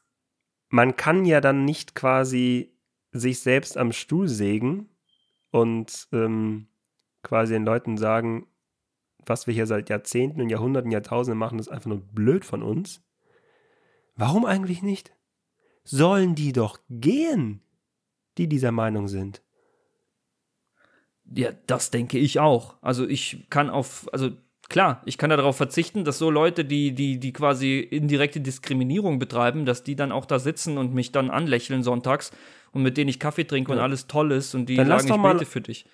[0.68, 2.76] man kann ja dann nicht quasi
[3.12, 4.88] sich selbst am Stuhl sägen
[5.50, 6.68] und ähm,
[7.22, 8.46] quasi den Leuten sagen,
[9.24, 13.02] was wir hier seit Jahrzehnten und Jahrhunderten, Jahrtausenden machen, ist einfach nur blöd von uns.
[14.16, 15.14] Warum eigentlich nicht?
[15.84, 17.62] Sollen die doch gehen,
[18.36, 19.42] die dieser Meinung sind.
[21.24, 22.76] Ja, das denke ich auch.
[22.82, 24.30] Also ich kann auf, also
[24.68, 29.66] klar, ich kann darauf verzichten, dass so Leute, die, die, die quasi indirekte Diskriminierung betreiben,
[29.66, 32.30] dass die dann auch da sitzen und mich dann anlächeln sonntags
[32.72, 33.76] und mit denen ich Kaffee trinke ja.
[33.76, 35.86] und alles toll ist und die dann sagen, ich bete für dich.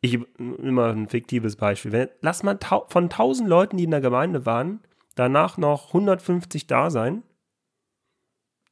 [0.00, 1.92] Ich immer ein fiktives Beispiel.
[1.92, 2.58] Wenn, lass mal
[2.88, 4.80] von tausend Leuten, die in der Gemeinde waren,
[5.14, 7.22] danach noch 150 da sein.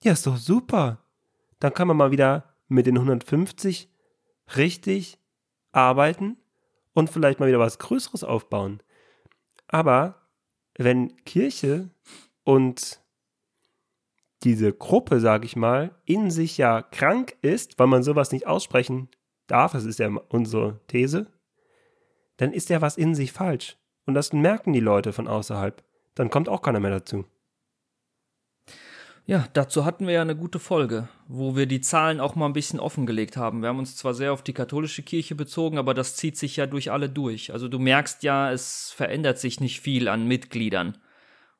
[0.03, 0.99] Ja, ist doch super.
[1.61, 3.89] Dann kann man mal wieder mit den 150
[4.57, 5.19] richtig
[5.71, 6.37] arbeiten
[6.95, 8.83] und vielleicht mal wieder was Größeres aufbauen.
[9.75, 10.15] Aber
[10.79, 11.91] wenn Kirche
[12.45, 13.01] und
[14.45, 19.09] diese Gruppe, sage ich mal, in sich ja krank ist, weil man sowas nicht aussprechen
[19.49, 21.27] darf, das ist ja unsere These,
[22.37, 23.77] dann ist ja was in sich falsch.
[24.07, 25.83] Und das merken die Leute von außerhalb.
[26.15, 27.25] Dann kommt auch keiner mehr dazu.
[29.27, 32.53] Ja, dazu hatten wir ja eine gute Folge, wo wir die Zahlen auch mal ein
[32.53, 33.63] bisschen offengelegt haben.
[33.63, 36.67] Wir haben uns zwar sehr auf die katholische Kirche bezogen, aber das zieht sich ja
[36.67, 37.51] durch alle durch.
[37.51, 40.99] Also du merkst ja, es verändert sich nicht viel an Mitgliedern.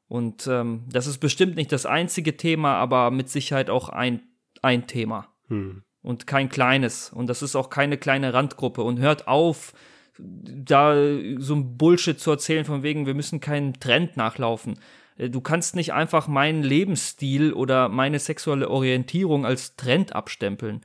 [0.09, 4.21] Und ähm, das ist bestimmt nicht das einzige Thema, aber mit Sicherheit auch ein,
[4.61, 5.29] ein Thema.
[5.49, 5.83] Hm.
[6.03, 7.11] Und kein kleines.
[7.11, 8.83] Und das ist auch keine kleine Randgruppe.
[8.83, 9.73] Und hört auf,
[10.19, 10.95] da
[11.39, 14.79] so ein Bullshit zu erzählen, von wegen, wir müssen keinen Trend nachlaufen.
[15.17, 20.85] Äh, du kannst nicht einfach meinen Lebensstil oder meine sexuelle Orientierung als Trend abstempeln.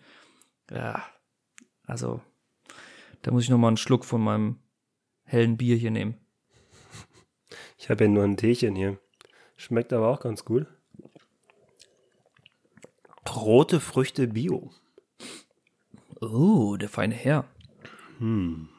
[0.72, 1.04] Ja,
[1.86, 2.22] also,
[3.22, 4.60] da muss ich noch mal einen Schluck von meinem
[5.24, 6.18] hellen Bier hier nehmen.
[7.78, 9.00] Ich habe ja nur ein Teechen hier.
[9.56, 10.68] Schmeckt aber auch ganz gut.
[13.28, 14.72] Rote Früchte Bio.
[16.20, 17.46] Oh, der feine Herr.
[18.18, 18.70] Hm.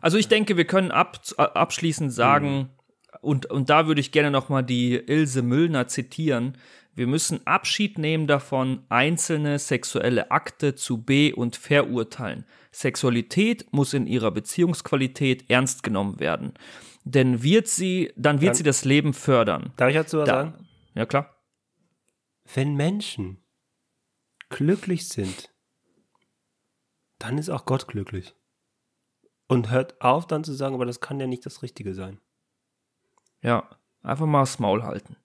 [0.00, 2.68] Also ich denke, wir können ab, abschließend sagen, hm
[3.20, 6.58] und, und da würde ich gerne nochmal die Ilse Müllner zitieren.
[6.94, 12.44] Wir müssen Abschied nehmen davon, einzelne sexuelle Akte zu be- und verurteilen.
[12.70, 16.54] Sexualität muss in ihrer Beziehungsqualität ernst genommen werden.
[17.04, 19.72] Denn wird sie, dann wird dann, sie das Leben fördern.
[19.76, 20.68] Darf ich dazu was da, sagen?
[20.94, 21.36] Ja, klar.
[22.54, 23.42] Wenn Menschen
[24.48, 25.52] glücklich sind,
[27.18, 28.34] dann ist auch Gott glücklich.
[29.46, 32.20] Und hört auf dann zu sagen, aber das kann ja nicht das Richtige sein.
[33.44, 33.68] Ja,
[34.02, 35.16] einfach mal das Maul halten.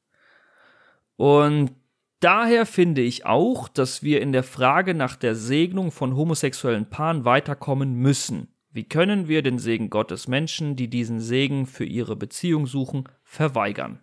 [1.15, 1.71] Und
[2.19, 7.23] daher finde ich auch, dass wir in der Frage nach der Segnung von homosexuellen Paaren
[7.23, 8.53] weiterkommen müssen.
[8.71, 13.99] Wie können wir den Segen Gottes Menschen, die diesen Segen für ihre Beziehung suchen, verweigern?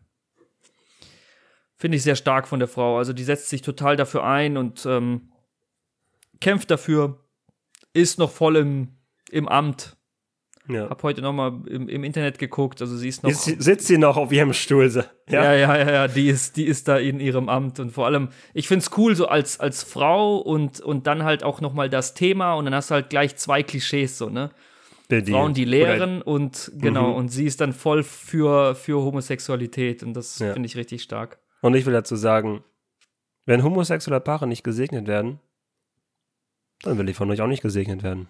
[1.76, 2.96] Finde ich sehr stark von der Frau.
[2.96, 5.30] Also die setzt sich total dafür ein und ähm,
[6.40, 7.22] kämpft dafür,
[7.92, 8.96] ist noch voll im,
[9.30, 9.95] im Amt,
[10.68, 10.88] ja.
[10.88, 13.30] Hab heute noch mal im, im Internet geguckt, also sie ist noch.
[13.30, 14.86] Ist, sitzt sie noch auf ihrem Stuhl?
[14.86, 15.04] Ja?
[15.28, 18.28] ja, ja, ja, ja, die ist, die ist da in ihrem Amt und vor allem,
[18.54, 22.14] ich find's cool so als, als Frau und, und dann halt auch noch mal das
[22.14, 24.50] Thema und dann hast du halt gleich zwei Klischees so, ne?
[25.10, 27.14] Die, Frauen, die lehren oder, und genau, mhm.
[27.14, 30.52] und sie ist dann voll für, für Homosexualität und das ja.
[30.52, 31.38] finde ich richtig stark.
[31.60, 32.64] Und ich will dazu sagen,
[33.44, 35.38] wenn homosexuelle Paare nicht gesegnet werden,
[36.82, 38.28] dann will ich von euch auch nicht gesegnet werden.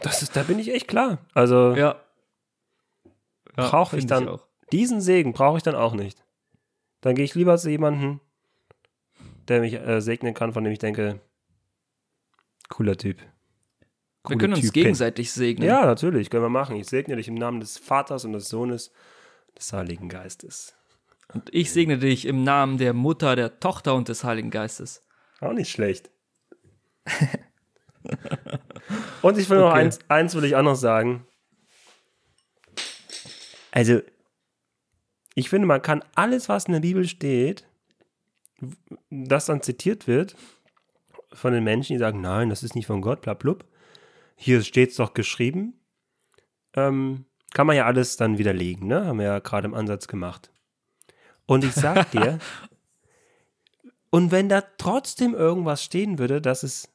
[0.00, 1.18] Das ist, da bin ich echt klar.
[1.34, 1.96] Also ja.
[3.56, 4.40] ja brauche ich dann ich
[4.72, 6.24] diesen Segen brauche ich dann auch nicht.
[7.00, 8.20] Dann gehe ich lieber zu jemandem,
[9.48, 11.20] der mich äh, segnen kann, von dem ich denke,
[12.68, 13.18] cooler Typ.
[14.28, 15.68] wir können uns gegenseitig segnen.
[15.68, 16.76] Ja, natürlich, können wir machen.
[16.76, 18.90] Ich segne dich im Namen des Vaters und des Sohnes,
[19.56, 20.74] des Heiligen Geistes.
[21.32, 25.02] Und ich segne dich im Namen der Mutter, der Tochter und des Heiligen Geistes.
[25.40, 26.10] Auch nicht schlecht.
[29.22, 29.66] Und ich will okay.
[29.66, 31.26] noch eins, eins will ich auch noch sagen.
[33.72, 34.00] Also,
[35.34, 37.66] ich finde, man kann alles, was in der Bibel steht,
[39.10, 40.36] das dann zitiert wird
[41.32, 43.66] von den Menschen, die sagen, nein, das ist nicht von Gott, bla blub.
[44.36, 45.78] Hier steht es doch geschrieben.
[46.74, 49.06] Ähm, kann man ja alles dann widerlegen, ne?
[49.06, 50.50] Haben wir ja gerade im Ansatz gemacht.
[51.46, 52.38] Und ich sag dir,
[54.10, 56.88] und wenn da trotzdem irgendwas stehen würde, dass es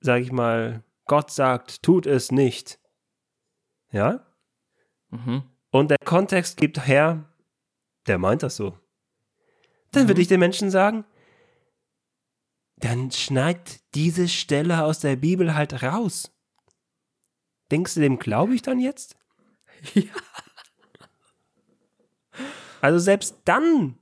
[0.00, 2.78] sag ich mal, Gott sagt, tut es nicht.
[3.90, 4.26] Ja?
[5.10, 5.42] Mhm.
[5.70, 7.24] Und der Kontext gibt her,
[8.06, 8.78] der meint das so.
[9.92, 10.08] Dann mhm.
[10.08, 11.04] würde ich den Menschen sagen,
[12.76, 16.32] dann schneid diese Stelle aus der Bibel halt raus.
[17.70, 19.16] Denkst du, dem glaube ich dann jetzt?
[19.94, 20.12] Ja.
[22.82, 23.98] Also selbst dann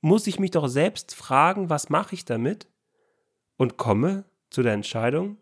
[0.00, 2.68] muss ich mich doch selbst fragen, was mache ich damit?
[3.56, 5.38] Und komme zu der Entscheidung,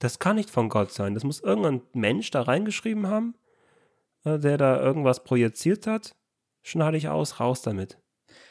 [0.00, 1.14] Das kann nicht von Gott sein.
[1.14, 3.34] Das muss irgendein Mensch da reingeschrieben haben,
[4.24, 6.14] äh, der da irgendwas projiziert hat.
[6.62, 7.98] Schneide ich aus, raus damit.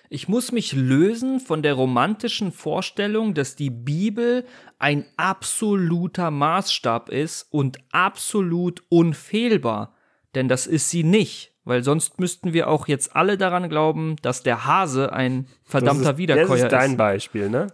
[0.09, 4.45] Ich muss mich lösen von der romantischen Vorstellung, dass die Bibel
[4.77, 9.95] ein absoluter Maßstab ist und absolut unfehlbar.
[10.35, 14.43] Denn das ist sie nicht, weil sonst müssten wir auch jetzt alle daran glauben, dass
[14.43, 16.63] der Hase ein verdammter das ist, Wiederkäuer ist.
[16.63, 17.67] Das ist dein Beispiel, ne?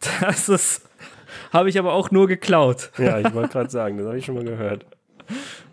[0.20, 0.88] Das ist,
[1.52, 2.90] habe ich aber auch nur geklaut.
[2.98, 4.86] Ja, ich wollte gerade sagen, das habe ich schon mal gehört.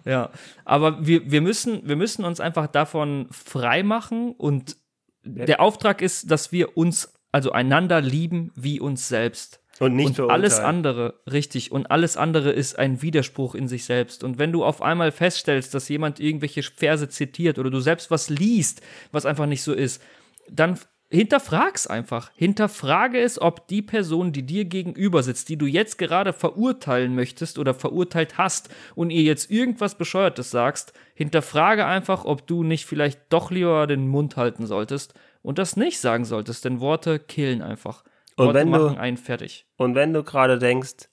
[0.05, 0.29] Ja,
[0.63, 4.77] aber wir, wir, müssen, wir müssen uns einfach davon freimachen und
[5.23, 9.59] der Auftrag ist, dass wir uns, also einander lieben wie uns selbst.
[9.79, 14.23] Und nicht und alles andere, richtig, und alles andere ist ein Widerspruch in sich selbst.
[14.23, 18.29] Und wenn du auf einmal feststellst, dass jemand irgendwelche Verse zitiert oder du selbst was
[18.29, 20.01] liest, was einfach nicht so ist,
[20.49, 20.79] dann
[21.09, 22.31] hinterfrag's einfach.
[22.35, 27.57] Hinterfrage es, ob die Person, die dir gegenüber sitzt, die du jetzt gerade verurteilen möchtest
[27.59, 33.21] oder verurteilt hast und ihr jetzt irgendwas Bescheuertes sagst, hinterfrage einfach, ob du nicht vielleicht
[33.29, 38.03] doch lieber den Mund halten solltest und das nicht sagen solltest, denn Worte killen einfach.
[38.35, 39.65] Und Worte machen du, einen fertig.
[39.77, 41.09] Und wenn du gerade denkst,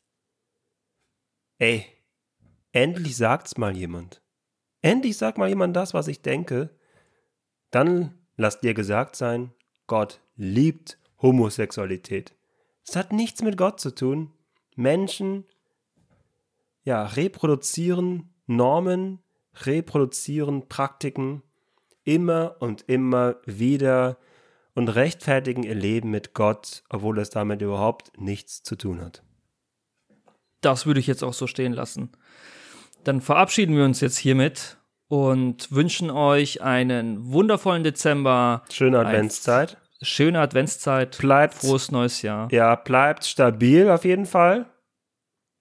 [1.58, 1.86] ey,
[2.72, 4.22] endlich sagt's mal jemand.
[4.82, 6.76] Endlich sagt mal jemand das, was ich denke,
[7.70, 9.52] dann lass dir gesagt sein,
[9.86, 12.34] Gott liebt Homosexualität.
[12.86, 14.32] Es hat nichts mit Gott zu tun.
[14.76, 15.44] Menschen,
[16.82, 19.20] ja, reproduzieren Normen,
[19.62, 21.42] reproduzieren Praktiken
[22.04, 24.18] immer und immer wieder
[24.74, 29.22] und rechtfertigen ihr Leben mit Gott, obwohl es damit überhaupt nichts zu tun hat.
[30.60, 32.10] Das würde ich jetzt auch so stehen lassen.
[33.04, 34.78] Dann verabschieden wir uns jetzt hiermit
[35.08, 38.62] und wünschen euch einen wundervollen Dezember.
[38.70, 39.78] Schöne Adventszeit.
[40.02, 41.18] Schöne Adventszeit.
[41.18, 41.54] Bleibt.
[41.54, 42.52] Frohes neues Jahr.
[42.52, 44.66] Ja, bleibt stabil auf jeden Fall.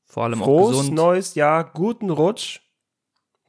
[0.06, 0.86] Vor allem Frohes auch gesund.
[0.86, 2.60] Frohes neues Jahr, guten Rutsch.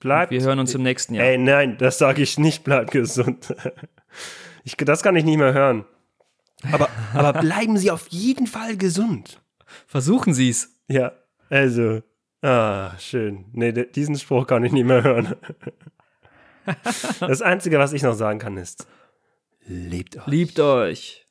[0.01, 0.32] Bleibt.
[0.32, 1.26] Und wir hören uns im nächsten Jahr.
[1.26, 3.55] Ey, nein, das sage ich nicht, bleibt gesund.
[4.66, 5.84] Ich, das kann ich nicht mehr hören.
[6.72, 9.42] Aber, aber bleiben Sie auf jeden Fall gesund.
[9.86, 10.80] Versuchen Sie es.
[10.88, 11.12] Ja,
[11.51, 12.01] also,
[12.45, 13.47] Ah, schön.
[13.55, 15.34] Nee, diesen Spruch kann ich nicht mehr hören.
[17.20, 18.86] Das Einzige, was ich noch sagen kann, ist,
[19.66, 20.26] liebt euch.
[20.26, 21.24] Liebt euch.